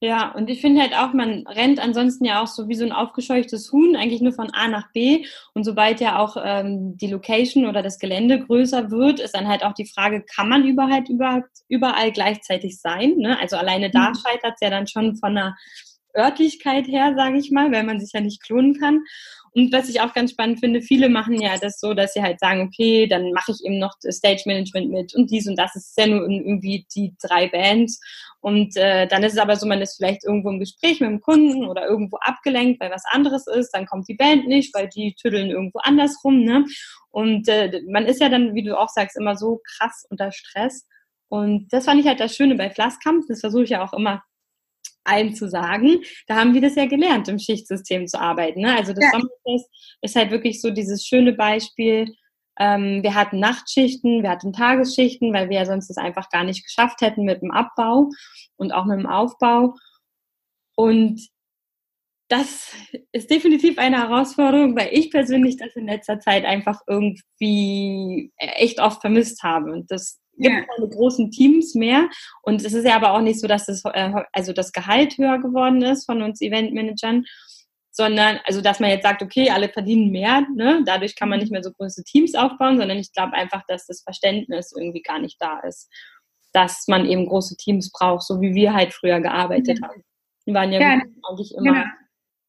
Ja, 0.00 0.32
und 0.32 0.50
ich 0.50 0.60
finde 0.60 0.82
halt 0.82 0.94
auch, 0.94 1.14
man 1.14 1.46
rennt 1.46 1.80
ansonsten 1.80 2.26
ja 2.26 2.42
auch 2.42 2.46
so 2.46 2.68
wie 2.68 2.74
so 2.74 2.84
ein 2.84 2.92
aufgescheuchtes 2.92 3.72
Huhn 3.72 3.96
eigentlich 3.96 4.20
nur 4.20 4.34
von 4.34 4.50
A 4.52 4.68
nach 4.68 4.92
B. 4.92 5.24
Und 5.54 5.64
sobald 5.64 6.00
ja 6.00 6.18
auch 6.18 6.36
ähm, 6.42 6.98
die 6.98 7.06
Location 7.06 7.64
oder 7.64 7.82
das 7.82 7.98
Gelände 7.98 8.44
größer 8.44 8.90
wird, 8.90 9.20
ist 9.20 9.34
dann 9.34 9.48
halt 9.48 9.64
auch 9.64 9.72
die 9.72 9.86
Frage, 9.86 10.22
kann 10.22 10.50
man 10.50 10.66
überhaupt 10.66 11.08
überall, 11.08 11.44
überall 11.68 12.12
gleichzeitig 12.12 12.78
sein? 12.78 13.14
Ne? 13.16 13.38
Also 13.40 13.56
alleine 13.56 13.90
da 13.90 14.10
mhm. 14.10 14.16
scheitert 14.16 14.54
es 14.56 14.60
ja 14.60 14.68
dann 14.68 14.86
schon 14.86 15.16
von 15.16 15.34
der 15.34 15.56
Örtlichkeit 16.16 16.86
her, 16.86 17.14
sage 17.16 17.38
ich 17.38 17.50
mal, 17.50 17.70
weil 17.72 17.84
man 17.84 18.00
sich 18.00 18.12
ja 18.12 18.20
nicht 18.20 18.42
klonen 18.42 18.78
kann. 18.78 19.04
Und 19.56 19.72
was 19.72 19.88
ich 19.88 20.02
auch 20.02 20.12
ganz 20.12 20.32
spannend 20.32 20.60
finde, 20.60 20.82
viele 20.82 21.08
machen 21.08 21.40
ja 21.40 21.56
das 21.56 21.80
so, 21.80 21.94
dass 21.94 22.12
sie 22.12 22.20
halt 22.20 22.40
sagen, 22.40 22.60
okay, 22.60 23.06
dann 23.06 23.32
mache 23.32 23.52
ich 23.52 23.64
eben 23.64 23.78
noch 23.78 23.96
Stage 24.06 24.42
Management 24.44 24.90
mit 24.90 25.14
und 25.14 25.30
dies 25.30 25.48
und 25.48 25.56
das. 25.56 25.74
Ist 25.74 25.96
ja 25.96 26.06
nur 26.06 26.28
irgendwie 26.28 26.86
die 26.94 27.14
drei 27.18 27.48
Bands. 27.48 27.98
Und 28.40 28.76
äh, 28.76 29.06
dann 29.06 29.22
ist 29.22 29.32
es 29.32 29.38
aber 29.38 29.56
so, 29.56 29.66
man 29.66 29.80
ist 29.80 29.96
vielleicht 29.96 30.24
irgendwo 30.24 30.50
im 30.50 30.60
Gespräch 30.60 31.00
mit 31.00 31.08
dem 31.08 31.22
Kunden 31.22 31.64
oder 31.64 31.86
irgendwo 31.86 32.18
abgelenkt, 32.18 32.80
weil 32.80 32.90
was 32.90 33.04
anderes 33.10 33.46
ist. 33.46 33.70
Dann 33.70 33.86
kommt 33.86 34.06
die 34.08 34.14
Band 34.14 34.46
nicht, 34.46 34.74
weil 34.74 34.90
die 34.90 35.14
tüddeln 35.14 35.48
irgendwo 35.48 35.78
anders 35.78 36.18
rum. 36.22 36.44
Ne? 36.44 36.66
Und 37.08 37.48
äh, 37.48 37.80
man 37.88 38.04
ist 38.04 38.20
ja 38.20 38.28
dann, 38.28 38.54
wie 38.54 38.62
du 38.62 38.78
auch 38.78 38.90
sagst, 38.90 39.16
immer 39.16 39.36
so 39.36 39.62
krass 39.64 40.04
unter 40.10 40.32
Stress. 40.32 40.86
Und 41.28 41.72
das 41.72 41.86
fand 41.86 41.98
ich 41.98 42.06
halt 42.06 42.20
das 42.20 42.36
Schöne 42.36 42.56
bei 42.56 42.68
Flasskampf. 42.68 43.24
Das 43.26 43.40
versuche 43.40 43.64
ich 43.64 43.70
ja 43.70 43.82
auch 43.82 43.94
immer 43.94 44.22
allen 45.06 45.34
zu 45.34 45.48
sagen. 45.48 46.00
Da 46.26 46.36
haben 46.36 46.54
wir 46.54 46.60
das 46.60 46.74
ja 46.74 46.86
gelernt, 46.86 47.28
im 47.28 47.38
Schichtsystem 47.38 48.06
zu 48.06 48.20
arbeiten. 48.20 48.60
Ne? 48.60 48.76
Also 48.76 48.92
das 48.92 49.04
ja. 49.04 49.10
Sommerfest 49.10 49.70
ist 50.02 50.16
halt 50.16 50.30
wirklich 50.30 50.60
so 50.60 50.70
dieses 50.70 51.06
schöne 51.06 51.32
Beispiel. 51.32 52.14
Ähm, 52.58 53.02
wir 53.02 53.14
hatten 53.14 53.38
Nachtschichten, 53.38 54.22
wir 54.22 54.30
hatten 54.30 54.52
Tagesschichten, 54.52 55.32
weil 55.32 55.50
wir 55.50 55.58
ja 55.58 55.66
sonst 55.66 55.88
das 55.88 55.98
einfach 55.98 56.30
gar 56.30 56.44
nicht 56.44 56.64
geschafft 56.64 57.00
hätten 57.02 57.24
mit 57.24 57.42
dem 57.42 57.50
Abbau 57.50 58.08
und 58.56 58.72
auch 58.72 58.86
mit 58.86 58.98
dem 58.98 59.06
Aufbau. 59.06 59.74
Und 60.74 61.28
das 62.28 62.72
ist 63.12 63.30
definitiv 63.30 63.78
eine 63.78 63.98
Herausforderung, 63.98 64.76
weil 64.76 64.88
ich 64.92 65.10
persönlich 65.10 65.56
das 65.56 65.76
in 65.76 65.86
letzter 65.86 66.18
Zeit 66.18 66.44
einfach 66.44 66.80
irgendwie 66.86 68.32
echt 68.36 68.80
oft 68.80 69.00
vermisst 69.00 69.42
habe. 69.42 69.70
Und 69.72 69.90
das 69.90 70.20
gibt 70.36 70.54
ja. 70.54 70.62
keine 70.62 70.88
großen 70.88 71.30
Teams 71.30 71.74
mehr. 71.74 72.08
Und 72.42 72.64
es 72.64 72.74
ist 72.74 72.84
ja 72.84 72.96
aber 72.96 73.12
auch 73.12 73.20
nicht 73.20 73.40
so, 73.40 73.46
dass 73.46 73.66
das, 73.66 73.84
äh, 73.84 74.12
also 74.32 74.52
das 74.52 74.72
Gehalt 74.72 75.16
höher 75.18 75.38
geworden 75.38 75.82
ist 75.82 76.06
von 76.06 76.22
uns 76.22 76.40
Eventmanagern, 76.40 77.24
sondern, 77.90 78.38
also 78.44 78.60
dass 78.60 78.78
man 78.78 78.90
jetzt 78.90 79.04
sagt, 79.04 79.22
okay, 79.22 79.50
alle 79.50 79.70
verdienen 79.70 80.10
mehr, 80.10 80.46
ne? 80.54 80.82
dadurch 80.84 81.16
kann 81.16 81.30
man 81.30 81.40
nicht 81.40 81.50
mehr 81.50 81.62
so 81.62 81.72
große 81.72 82.04
Teams 82.04 82.34
aufbauen, 82.34 82.78
sondern 82.78 82.98
ich 82.98 83.12
glaube 83.12 83.32
einfach, 83.32 83.62
dass 83.68 83.86
das 83.86 84.02
Verständnis 84.02 84.72
irgendwie 84.76 85.00
gar 85.00 85.18
nicht 85.18 85.40
da 85.40 85.60
ist, 85.60 85.90
dass 86.52 86.86
man 86.88 87.06
eben 87.06 87.26
große 87.26 87.56
Teams 87.56 87.90
braucht, 87.90 88.22
so 88.22 88.40
wie 88.40 88.54
wir 88.54 88.74
halt 88.74 88.92
früher 88.92 89.20
gearbeitet 89.20 89.78
ja. 89.80 89.88
haben. 89.88 90.02
Wir 90.44 90.54
waren 90.54 90.72
ja, 90.72 90.80
ja 90.80 91.02
eigentlich 91.28 91.54
immer 91.56 91.72
genau. 91.72 91.86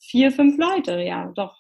vier, 0.02 0.32
fünf 0.32 0.58
Leute, 0.58 1.02
ja, 1.02 1.32
doch. 1.34 1.56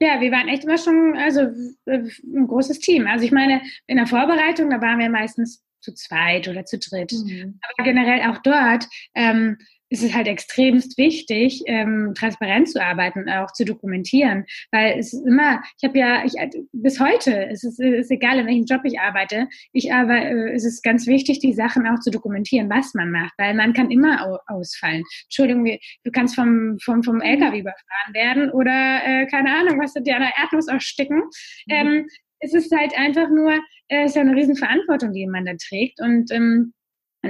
Ja, 0.00 0.20
wir 0.20 0.30
waren 0.30 0.48
echt 0.48 0.64
immer 0.64 0.78
schon 0.78 1.16
also 1.16 1.40
ein 1.40 2.46
großes 2.46 2.80
Team. 2.80 3.06
Also 3.06 3.24
ich 3.24 3.32
meine, 3.32 3.62
in 3.86 3.96
der 3.96 4.06
Vorbereitung, 4.06 4.68
da 4.70 4.80
waren 4.80 4.98
wir 4.98 5.08
meistens 5.08 5.64
zu 5.80 5.94
zweit 5.94 6.48
oder 6.48 6.64
zu 6.64 6.78
dritt. 6.78 7.12
Mhm. 7.12 7.58
Aber 7.62 7.84
generell 7.84 8.30
auch 8.30 8.38
dort 8.42 8.86
ähm, 9.14 9.58
ist 9.88 10.02
es 10.02 10.14
halt 10.14 10.26
extremst 10.26 10.98
wichtig, 10.98 11.62
ähm, 11.66 12.12
transparent 12.16 12.68
zu 12.68 12.82
arbeiten 12.82 13.20
und 13.20 13.28
auch 13.28 13.52
zu 13.52 13.64
dokumentieren, 13.64 14.44
weil 14.72 14.98
es 14.98 15.12
ist 15.12 15.26
immer, 15.26 15.62
ich 15.80 15.88
habe 15.88 15.98
ja, 15.98 16.24
ich, 16.24 16.34
bis 16.72 16.98
heute, 16.98 17.48
es 17.48 17.62
ist, 17.62 17.78
ist 17.80 18.10
egal, 18.10 18.38
in 18.38 18.46
welchem 18.46 18.64
Job 18.64 18.80
ich 18.84 18.98
arbeite, 18.98 19.48
ich 19.72 19.92
aber 19.92 20.16
äh, 20.16 20.54
es 20.54 20.64
ist 20.64 20.82
ganz 20.82 21.06
wichtig, 21.06 21.38
die 21.38 21.52
Sachen 21.52 21.86
auch 21.86 22.00
zu 22.00 22.10
dokumentieren, 22.10 22.68
was 22.68 22.94
man 22.94 23.10
macht, 23.10 23.34
weil 23.38 23.54
man 23.54 23.72
kann 23.72 23.90
immer 23.90 24.26
au 24.26 24.38
ausfallen. 24.46 25.04
Entschuldigung, 25.24 25.66
du 26.04 26.10
kannst 26.10 26.34
vom, 26.34 26.76
vom, 26.82 27.02
vom 27.02 27.20
LKW 27.20 27.60
überfahren 27.60 28.14
werden 28.14 28.50
oder, 28.50 29.00
äh, 29.04 29.26
keine 29.26 29.56
Ahnung, 29.56 29.80
was 29.80 29.92
du 29.92 30.02
dir 30.02 30.16
an 30.16 30.22
der 30.22 30.36
Erdnuss 30.36 30.68
aussticken. 30.68 31.18
Mhm. 31.18 31.74
Ähm, 31.74 32.06
es 32.40 32.54
ist 32.54 32.74
halt 32.76 32.96
einfach 32.98 33.28
nur, 33.28 33.52
äh, 33.88 34.04
es 34.04 34.10
ist 34.10 34.16
ja 34.16 34.22
eine 34.22 34.36
Riesenverantwortung, 34.36 35.12
die 35.12 35.26
man 35.26 35.46
da 35.46 35.52
trägt 35.54 36.00
und 36.00 36.30
ähm, 36.32 36.72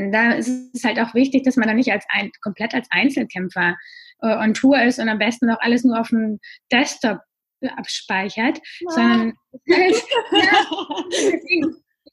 und 0.04 0.12
da 0.12 0.32
ist 0.32 0.48
es 0.74 0.84
halt 0.84 0.98
auch 0.98 1.14
wichtig, 1.14 1.44
dass 1.44 1.56
man 1.56 1.68
da 1.68 1.74
nicht 1.74 1.92
als 1.92 2.04
ein, 2.08 2.30
komplett 2.42 2.74
als 2.74 2.88
Einzelkämpfer 2.90 3.76
äh, 4.22 4.36
on 4.36 4.54
Tour 4.54 4.82
ist 4.82 4.98
und 4.98 5.08
am 5.08 5.18
besten 5.18 5.50
auch 5.50 5.60
alles 5.60 5.84
nur 5.84 6.00
auf 6.00 6.08
dem 6.08 6.38
Desktop 6.72 7.18
abspeichert, 7.76 8.58
ja. 8.80 8.90
sondern 8.90 9.32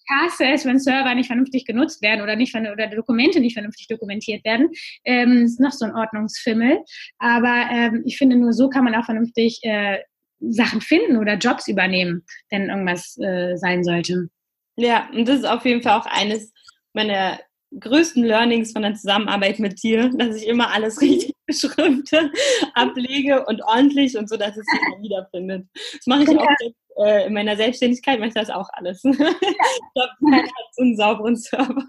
ich 0.03 0.09
hasse 0.09 0.45
es, 0.45 0.65
wenn 0.65 0.79
Server 0.79 1.15
nicht 1.15 1.27
vernünftig 1.27 1.65
genutzt 1.65 2.01
werden 2.01 2.21
oder 2.21 2.35
nicht 2.35 2.55
oder 2.55 2.87
Dokumente 2.87 3.39
nicht 3.39 3.53
vernünftig 3.53 3.87
dokumentiert 3.87 4.43
werden. 4.43 4.69
Ähm, 5.05 5.45
ist 5.45 5.59
noch 5.59 5.71
so 5.71 5.85
ein 5.85 5.95
Ordnungsfimmel. 5.95 6.79
Aber 7.19 7.67
ähm, 7.71 8.03
ich 8.05 8.17
finde, 8.17 8.35
nur 8.35 8.53
so 8.53 8.69
kann 8.69 8.83
man 8.83 8.95
auch 8.95 9.05
vernünftig 9.05 9.59
äh, 9.63 9.99
Sachen 10.39 10.81
finden 10.81 11.17
oder 11.17 11.35
Jobs 11.35 11.67
übernehmen, 11.67 12.25
wenn 12.49 12.69
irgendwas 12.69 13.17
äh, 13.19 13.55
sein 13.55 13.83
sollte. 13.83 14.29
Ja, 14.75 15.09
und 15.13 15.27
das 15.27 15.39
ist 15.39 15.45
auf 15.45 15.65
jeden 15.65 15.81
Fall 15.81 15.99
auch 15.99 16.05
eines 16.07 16.51
meiner 16.93 17.39
größten 17.79 18.23
Learnings 18.23 18.71
von 18.71 18.81
der 18.83 18.95
Zusammenarbeit 18.95 19.59
mit 19.59 19.81
dir, 19.81 20.09
dass 20.09 20.35
ich 20.35 20.47
immer 20.47 20.71
alles 20.71 21.01
richtig 21.01 21.33
beschrifte, 21.45 22.31
ablege 22.73 23.45
und 23.45 23.61
ordentlich 23.63 24.17
und 24.17 24.29
so, 24.29 24.37
dass 24.37 24.57
es 24.57 24.65
sich 24.65 25.01
wiederfindet. 25.01 25.67
Das 25.73 26.07
mache 26.07 26.23
ich 26.23 26.29
auch 26.29 26.47
jetzt, 26.61 26.77
äh, 26.97 27.27
in 27.27 27.33
meiner 27.33 27.55
Selbstständigkeit, 27.55 28.19
mache 28.19 28.29
ich 28.29 28.33
das 28.35 28.49
auch 28.49 28.69
alles. 28.73 29.03
ich 29.03 29.17
glaube, 29.17 30.13
keiner 30.23 30.43
hat 30.43 30.73
so 30.73 30.83
einen 30.83 30.95
sauberen 30.95 31.35
Server. 31.35 31.85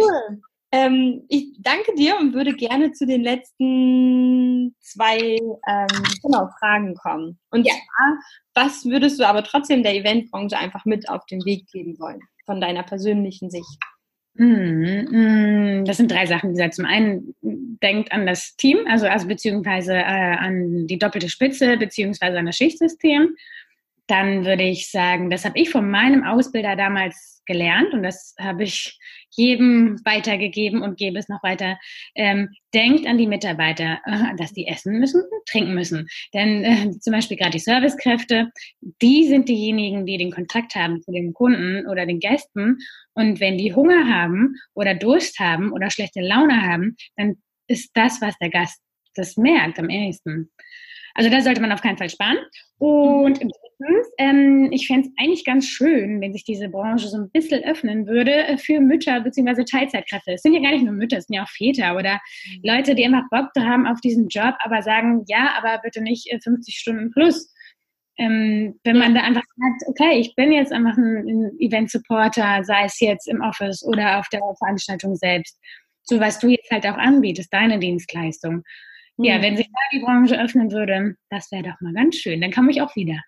cool. 0.00 0.42
Ähm, 0.74 1.24
ich 1.28 1.52
danke 1.60 1.94
dir 1.94 2.16
und 2.18 2.34
würde 2.34 2.54
gerne 2.54 2.92
zu 2.92 3.06
den 3.06 3.22
letzten 3.22 4.74
zwei 4.80 5.18
ähm, 5.68 5.86
genau, 6.22 6.48
Fragen 6.58 6.94
kommen. 6.96 7.38
Und 7.50 7.66
ja. 7.66 7.74
zwar, 7.74 8.64
was 8.64 8.84
würdest 8.84 9.20
du 9.20 9.28
aber 9.28 9.44
trotzdem 9.44 9.82
der 9.82 9.94
Eventbranche 9.94 10.58
einfach 10.58 10.84
mit 10.84 11.08
auf 11.08 11.24
den 11.26 11.44
Weg 11.44 11.66
geben 11.70 11.98
wollen? 11.98 12.20
von 12.44 12.60
deiner 12.60 12.82
persönlichen 12.82 13.50
Sicht? 13.50 13.78
Hm, 14.36 15.84
das 15.84 15.98
sind 15.98 16.10
drei 16.10 16.26
Sachen. 16.26 16.56
Zum 16.72 16.86
einen 16.86 17.34
denkt 17.40 18.10
an 18.10 18.26
das 18.26 18.56
Team, 18.56 18.78
also, 18.88 19.06
also 19.06 19.28
beziehungsweise 19.28 19.94
äh, 19.94 20.02
an 20.36 20.88
die 20.88 20.98
doppelte 20.98 21.28
Spitze, 21.28 21.76
beziehungsweise 21.76 22.38
an 22.38 22.46
das 22.46 22.56
Schichtsystem. 22.56 23.36
Dann 24.06 24.44
würde 24.44 24.64
ich 24.64 24.90
sagen, 24.90 25.30
das 25.30 25.44
habe 25.44 25.58
ich 25.58 25.70
von 25.70 25.90
meinem 25.90 26.24
Ausbilder 26.24 26.76
damals 26.76 27.42
gelernt 27.46 27.92
und 27.92 28.02
das 28.02 28.34
habe 28.38 28.64
ich 28.64 28.98
jedem 29.30 30.00
weitergegeben 30.04 30.82
und 30.82 30.96
gebe 30.96 31.18
es 31.18 31.28
noch 31.28 31.42
weiter. 31.42 31.78
Ähm, 32.14 32.50
denkt 32.72 33.06
an 33.06 33.18
die 33.18 33.26
Mitarbeiter, 33.26 34.00
äh, 34.04 34.36
dass 34.36 34.52
die 34.52 34.66
essen 34.66 34.98
müssen, 34.98 35.22
trinken 35.46 35.74
müssen. 35.74 36.06
Denn 36.32 36.64
äh, 36.64 36.90
zum 37.00 37.12
Beispiel 37.12 37.36
gerade 37.36 37.52
die 37.52 37.58
Servicekräfte, 37.58 38.50
die 39.02 39.26
sind 39.28 39.48
diejenigen, 39.48 40.06
die 40.06 40.18
den 40.18 40.32
Kontakt 40.32 40.74
haben 40.74 41.02
zu 41.02 41.12
den 41.12 41.32
Kunden 41.32 41.86
oder 41.86 42.06
den 42.06 42.20
Gästen. 42.20 42.78
Und 43.14 43.40
wenn 43.40 43.58
die 43.58 43.74
Hunger 43.74 44.08
haben 44.08 44.56
oder 44.74 44.94
Durst 44.94 45.38
haben 45.38 45.72
oder 45.72 45.90
schlechte 45.90 46.20
Laune 46.20 46.62
haben, 46.62 46.96
dann 47.16 47.36
ist 47.66 47.90
das, 47.94 48.20
was 48.20 48.36
der 48.38 48.50
Gast 48.50 48.80
das 49.14 49.36
merkt 49.36 49.78
am 49.78 49.88
ehesten. 49.88 50.50
Also 51.14 51.30
da 51.30 51.40
sollte 51.40 51.60
man 51.60 51.72
auf 51.72 51.80
keinen 51.80 51.96
Fall 51.96 52.10
sparen. 52.10 52.38
Und 52.78 53.38
drittens, 53.38 54.08
ähm, 54.18 54.68
ich 54.72 54.86
fände 54.86 55.08
es 55.08 55.14
eigentlich 55.18 55.44
ganz 55.44 55.66
schön, 55.66 56.20
wenn 56.20 56.32
sich 56.32 56.44
diese 56.44 56.68
Branche 56.68 57.08
so 57.08 57.16
ein 57.16 57.30
bisschen 57.30 57.62
öffnen 57.64 58.06
würde 58.06 58.58
für 58.58 58.80
Mütter 58.80 59.20
bzw. 59.20 59.64
Teilzeitkräfte. 59.64 60.32
Es 60.32 60.42
sind 60.42 60.54
ja 60.54 60.60
gar 60.60 60.72
nicht 60.72 60.84
nur 60.84 60.92
Mütter, 60.92 61.18
es 61.18 61.26
sind 61.26 61.36
ja 61.36 61.44
auch 61.44 61.48
Väter 61.48 61.96
oder 61.96 62.14
mhm. 62.14 62.60
Leute, 62.64 62.94
die 62.94 63.04
einfach 63.04 63.28
Bock 63.30 63.50
haben 63.56 63.86
auf 63.86 64.00
diesen 64.00 64.28
Job, 64.28 64.54
aber 64.58 64.82
sagen, 64.82 65.24
ja, 65.28 65.54
aber 65.56 65.80
bitte 65.82 66.02
nicht 66.02 66.28
50 66.42 66.74
äh, 66.74 66.78
Stunden 66.78 67.10
plus. 67.12 67.52
Ähm, 68.16 68.78
wenn 68.84 68.98
man 68.98 69.14
da 69.14 69.22
einfach 69.22 69.42
sagt, 69.56 69.82
okay, 69.88 70.18
ich 70.20 70.34
bin 70.36 70.52
jetzt 70.52 70.72
einfach 70.72 70.96
ein, 70.96 71.26
ein 71.26 71.50
Event-Supporter, 71.58 72.62
sei 72.62 72.84
es 72.84 73.00
jetzt 73.00 73.28
im 73.28 73.40
Office 73.40 73.84
oder 73.84 74.20
auf 74.20 74.28
der 74.28 74.40
Veranstaltung 74.58 75.16
selbst 75.16 75.58
So 76.02 76.20
was 76.20 76.38
du 76.38 76.48
jetzt 76.48 76.70
halt 76.70 76.86
auch 76.86 76.96
anbietest, 76.96 77.52
deine 77.52 77.78
Dienstleistung. 77.78 78.62
Ja, 79.16 79.38
mhm. 79.38 79.42
wenn 79.42 79.56
sich 79.56 79.66
da 79.66 79.80
die 79.92 80.00
Branche 80.00 80.40
öffnen 80.40 80.72
würde, 80.72 81.16
das 81.30 81.50
wäre 81.52 81.62
doch 81.62 81.80
mal 81.80 81.92
ganz 81.92 82.16
schön. 82.16 82.40
Dann 82.40 82.52
komme 82.52 82.70
ich 82.70 82.82
auch 82.82 82.94
wieder. 82.96 83.20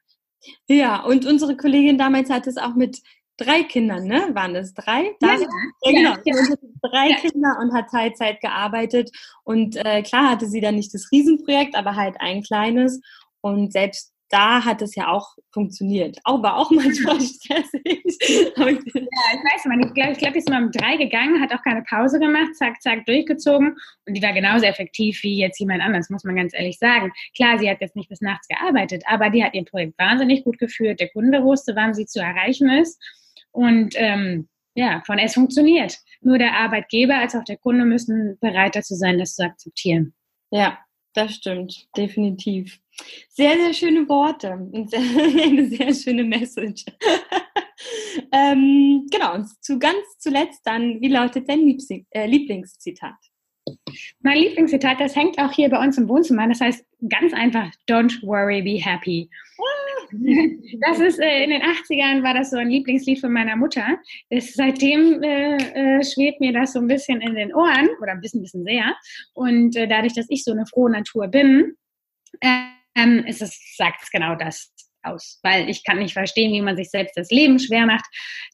Ja, 0.69 1.03
und 1.03 1.27
unsere 1.27 1.57
Kollegin 1.57 1.99
damals 1.99 2.31
hat 2.31 2.47
es 2.47 2.57
auch 2.57 2.75
mit 2.75 3.01
drei 3.37 3.63
Kindern, 3.63 4.07
ne? 4.07 4.31
Waren 4.33 4.55
es 4.57 4.75
drei? 4.75 5.15
Ja, 5.23 5.35
ja, 5.35 5.41
ja, 5.41 5.93
genau. 5.93 6.17
Ja. 6.25 6.57
Drei 6.83 7.11
ja. 7.11 7.17
Kinder 7.17 7.57
und 7.61 7.73
hat 7.75 7.91
Teilzeit 7.91 8.41
gearbeitet. 8.41 9.11
Und 9.45 9.77
äh, 9.77 10.03
klar 10.03 10.31
hatte 10.31 10.47
sie 10.47 10.61
dann 10.61 10.77
nicht 10.77 10.95
das 10.95 11.11
Riesenprojekt, 11.13 11.77
aber 11.77 11.97
halt 11.97 12.17
ein 12.21 12.43
kleines. 12.43 13.01
Und 13.41 13.73
selbst 13.73 14.13
da 14.29 14.65
hat 14.65 14.83
es 14.83 14.95
ja 14.95 15.09
auch 15.09 15.37
funktioniert. 15.53 16.19
Auch 16.25 16.43
war 16.43 16.57
auch 16.57 16.71
manchmal 16.71 17.21
stressig. 17.21 17.85
ja, 18.57 18.69
ich 18.69 18.85
weiß 18.85 19.65
man, 19.67 19.81
ich 19.81 19.95
glaube, 19.95 20.13
ich 20.13 20.19
glaub, 20.19 20.33
die 20.33 20.39
ist 20.39 20.49
mal 20.49 20.65
um 20.65 20.71
drei 20.71 20.97
gegangen, 20.97 21.41
hat 21.41 21.53
auch 21.53 21.63
keine 21.63 21.83
Pause 21.83 22.19
gemacht, 22.19 22.55
zack, 22.57 22.81
zack, 22.83 23.07
durchgezogen 23.07 23.77
und 24.07 24.15
die 24.15 24.23
war 24.23 24.33
genauso 24.33 24.65
effektiv 24.65 25.23
wie 25.23 25.39
jetzt 25.39 25.61
jemand 25.61 25.83
anders, 25.83 26.11
muss 26.11 26.25
man 26.25 26.37
ganz 26.37 26.55
ehrlich 26.55 26.79
sagen. 26.79 27.13
Klar, 27.35 27.59
sie 27.59 27.71
hat 27.71 27.81
jetzt 27.81 27.97
nicht 27.97 28.09
bis 28.09 28.21
nachts 28.21 28.49
gearbeitet, 28.49 29.05
aber 29.07 29.31
die 29.31 29.45
hat 29.45 29.55
ihr 29.55 29.65
Projekt 29.65 29.99
wahnsinnig 29.99 30.45
gut 30.45 30.59
geführt. 30.59 31.01
Der 31.01 31.09
Kunde 31.09 31.43
wusste, 31.43 31.77
wann 31.77 31.95
sie 31.95 32.07
zu 32.07 32.21
erreichen 32.21 32.69
ist 32.71 33.03
und 33.53 33.95
ähm, 33.97 34.49
ja, 34.75 35.03
von 35.07 35.19
es 35.19 35.35
funktioniert. 35.35 35.99
Nur 36.21 36.39
der 36.39 36.55
Arbeitgeber 36.55 37.17
als 37.17 37.35
auch 37.35 37.45
der 37.45 37.57
Kunde 37.57 37.85
müssen 37.85 38.39
bereit 38.41 38.77
dazu 38.77 38.95
sein, 38.95 39.19
das 39.19 39.35
zu 39.35 39.43
akzeptieren. 39.43 40.15
Ja, 40.51 40.79
das 41.17 41.35
stimmt, 41.35 41.87
definitiv. 41.97 42.79
Sehr, 43.29 43.57
sehr 43.57 43.73
schöne 43.75 44.09
Worte 44.09 44.53
und 44.53 44.95
eine 45.43 45.67
sehr 45.67 45.93
schöne 45.95 46.25
Message. 46.25 46.85
ähm, 48.33 49.07
genau, 49.11 49.35
und 49.35 49.49
zu 49.63 49.79
ganz 49.79 50.19
zuletzt 50.19 50.61
dann, 50.65 51.01
wie 51.01 51.09
lautet 51.09 51.49
dein 51.49 51.79
äh, 52.11 52.27
Lieblingszitat? 52.27 53.15
Mein 54.21 54.39
Lieblingszitat, 54.39 55.01
das 55.01 55.17
hängt 55.17 55.39
auch 55.39 55.53
hier 55.53 55.69
bei 55.69 55.85
uns 55.85 55.99
im 55.99 56.09
Wohnzimmer. 56.09 56.49
Das 56.49 56.61
heißt 56.61 56.86
ganz 57.09 57.33
einfach, 57.33 57.71
don't 57.89 58.23
worry, 58.23 58.63
be 58.63 58.83
happy. 58.83 59.29
Das 60.81 61.01
ist 61.01 61.19
äh, 61.19 61.45
in 61.45 61.51
den 61.51 61.63
80ern 61.63 62.23
war 62.23 62.35
das 62.35 62.51
so 62.51 62.57
ein 62.57 62.71
Lieblingslied 62.71 63.21
von 63.21 63.33
meiner 63.33 63.57
Mutter. 63.57 63.99
Das, 64.31 64.53
seitdem 64.53 65.23
äh, 65.23 65.57
äh, 65.57 66.05
schwebt 66.05 66.41
mir 66.41 66.53
das 66.53 66.75
so 66.75 66.79
ein 66.79 66.87
bisschen 66.87 67.21
in 67.21 67.35
den 67.35 67.55
Ohren 67.55 67.89
oder 68.01 68.13
ein 68.13 68.21
bisschen, 68.21 68.43
bisschen 68.43 68.65
sehr. 68.65 68.95
Und 69.35 69.77
äh, 69.77 69.89
dadurch, 69.89 70.15
dass 70.15 70.27
ich 70.29 70.45
so 70.45 70.53
eine 70.53 70.67
frohe 70.67 70.91
Natur 70.91 71.29
bin, 71.29 71.75
ähm, 72.41 73.25
ist 73.27 73.43
es, 73.43 73.59
sagt 73.77 74.03
es 74.03 74.11
genau 74.11 74.35
das 74.37 74.73
aus. 75.03 75.41
Weil 75.43 75.69
ich 75.69 75.85
kann 75.85 75.99
nicht 75.99 76.15
verstehen, 76.15 76.53
wie 76.53 76.63
man 76.63 76.77
sich 76.77 76.91
selbst 76.91 77.17
das 77.17 77.31
Leben 77.31 77.59
schwer 77.59 77.87
macht 77.87 78.07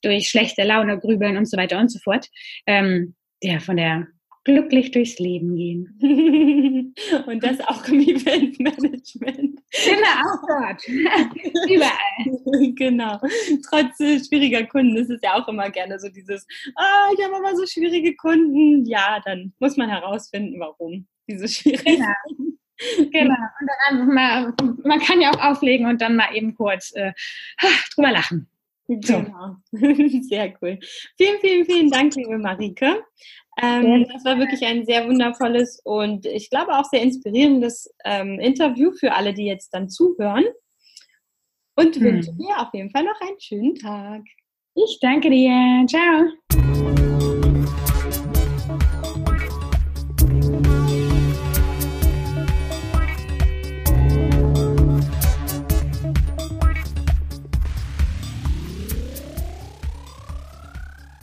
durch 0.02 0.28
schlechte 0.28 0.62
Laune, 0.62 0.98
Grübeln 0.98 1.36
und 1.36 1.46
so 1.46 1.56
weiter 1.56 1.78
und 1.78 1.90
so 1.90 1.98
fort. 1.98 2.28
Ähm, 2.66 3.14
ja, 3.42 3.58
von 3.58 3.76
der 3.76 4.06
glücklich 4.44 4.90
durchs 4.90 5.18
Leben 5.18 5.54
gehen. 5.56 6.94
Und 7.26 7.42
das 7.42 7.60
auch 7.60 7.86
im 7.88 8.00
Eventmanagement. 8.00 9.60
Genau, 9.84 10.20
auch 10.26 10.46
dort. 10.46 10.88
Überall. 11.68 12.72
Genau. 12.74 13.20
Trotz 13.68 14.00
äh, 14.00 14.18
schwieriger 14.18 14.64
Kunden 14.66 14.96
ist 14.96 15.10
es 15.10 15.20
ja 15.22 15.34
auch 15.34 15.48
immer 15.48 15.70
gerne 15.70 15.98
so 15.98 16.08
dieses, 16.08 16.46
ah, 16.76 17.08
ich 17.16 17.24
habe 17.24 17.36
aber 17.36 17.56
so 17.56 17.66
schwierige 17.66 18.14
Kunden. 18.16 18.84
Ja, 18.84 19.20
dann 19.24 19.52
muss 19.58 19.76
man 19.76 19.88
herausfinden, 19.88 20.58
warum 20.60 21.06
diese 21.28 21.48
schwierigen 21.48 22.04
genau. 22.04 23.06
Genau. 23.12 23.34
Und 23.60 23.70
dann 23.88 24.06
mal, 24.08 24.54
man 24.84 25.00
kann 25.00 25.20
ja 25.20 25.30
auch 25.30 25.40
auflegen 25.40 25.86
und 25.86 26.00
dann 26.00 26.16
mal 26.16 26.34
eben 26.34 26.54
kurz 26.54 26.92
äh, 26.94 27.12
drüber 27.94 28.10
lachen. 28.10 28.48
So. 28.86 29.22
Genau. 29.22 29.56
Sehr 30.22 30.52
cool. 30.60 30.78
Vielen, 31.16 31.40
vielen, 31.40 31.64
vielen 31.64 31.90
Dank, 31.90 32.14
liebe 32.16 32.38
Marike. 32.38 33.04
Ähm, 33.60 34.06
das 34.10 34.24
war 34.24 34.38
wirklich 34.38 34.64
ein 34.64 34.84
sehr 34.86 35.06
wundervolles 35.06 35.80
und 35.84 36.24
ich 36.24 36.48
glaube 36.48 36.72
auch 36.72 36.84
sehr 36.84 37.02
inspirierendes 37.02 37.92
ähm, 38.04 38.40
Interview 38.40 38.92
für 38.92 39.12
alle, 39.12 39.34
die 39.34 39.44
jetzt 39.44 39.70
dann 39.74 39.88
zuhören. 39.88 40.44
Und 41.76 41.96
hm. 41.96 42.02
wünsche 42.02 42.32
dir 42.32 42.58
auf 42.58 42.72
jeden 42.72 42.90
Fall 42.90 43.04
noch 43.04 43.20
einen 43.20 43.40
schönen 43.40 43.74
Tag. 43.74 44.22
Ich 44.74 44.98
danke 45.00 45.28
dir. 45.28 45.84
Ciao. 45.86 46.61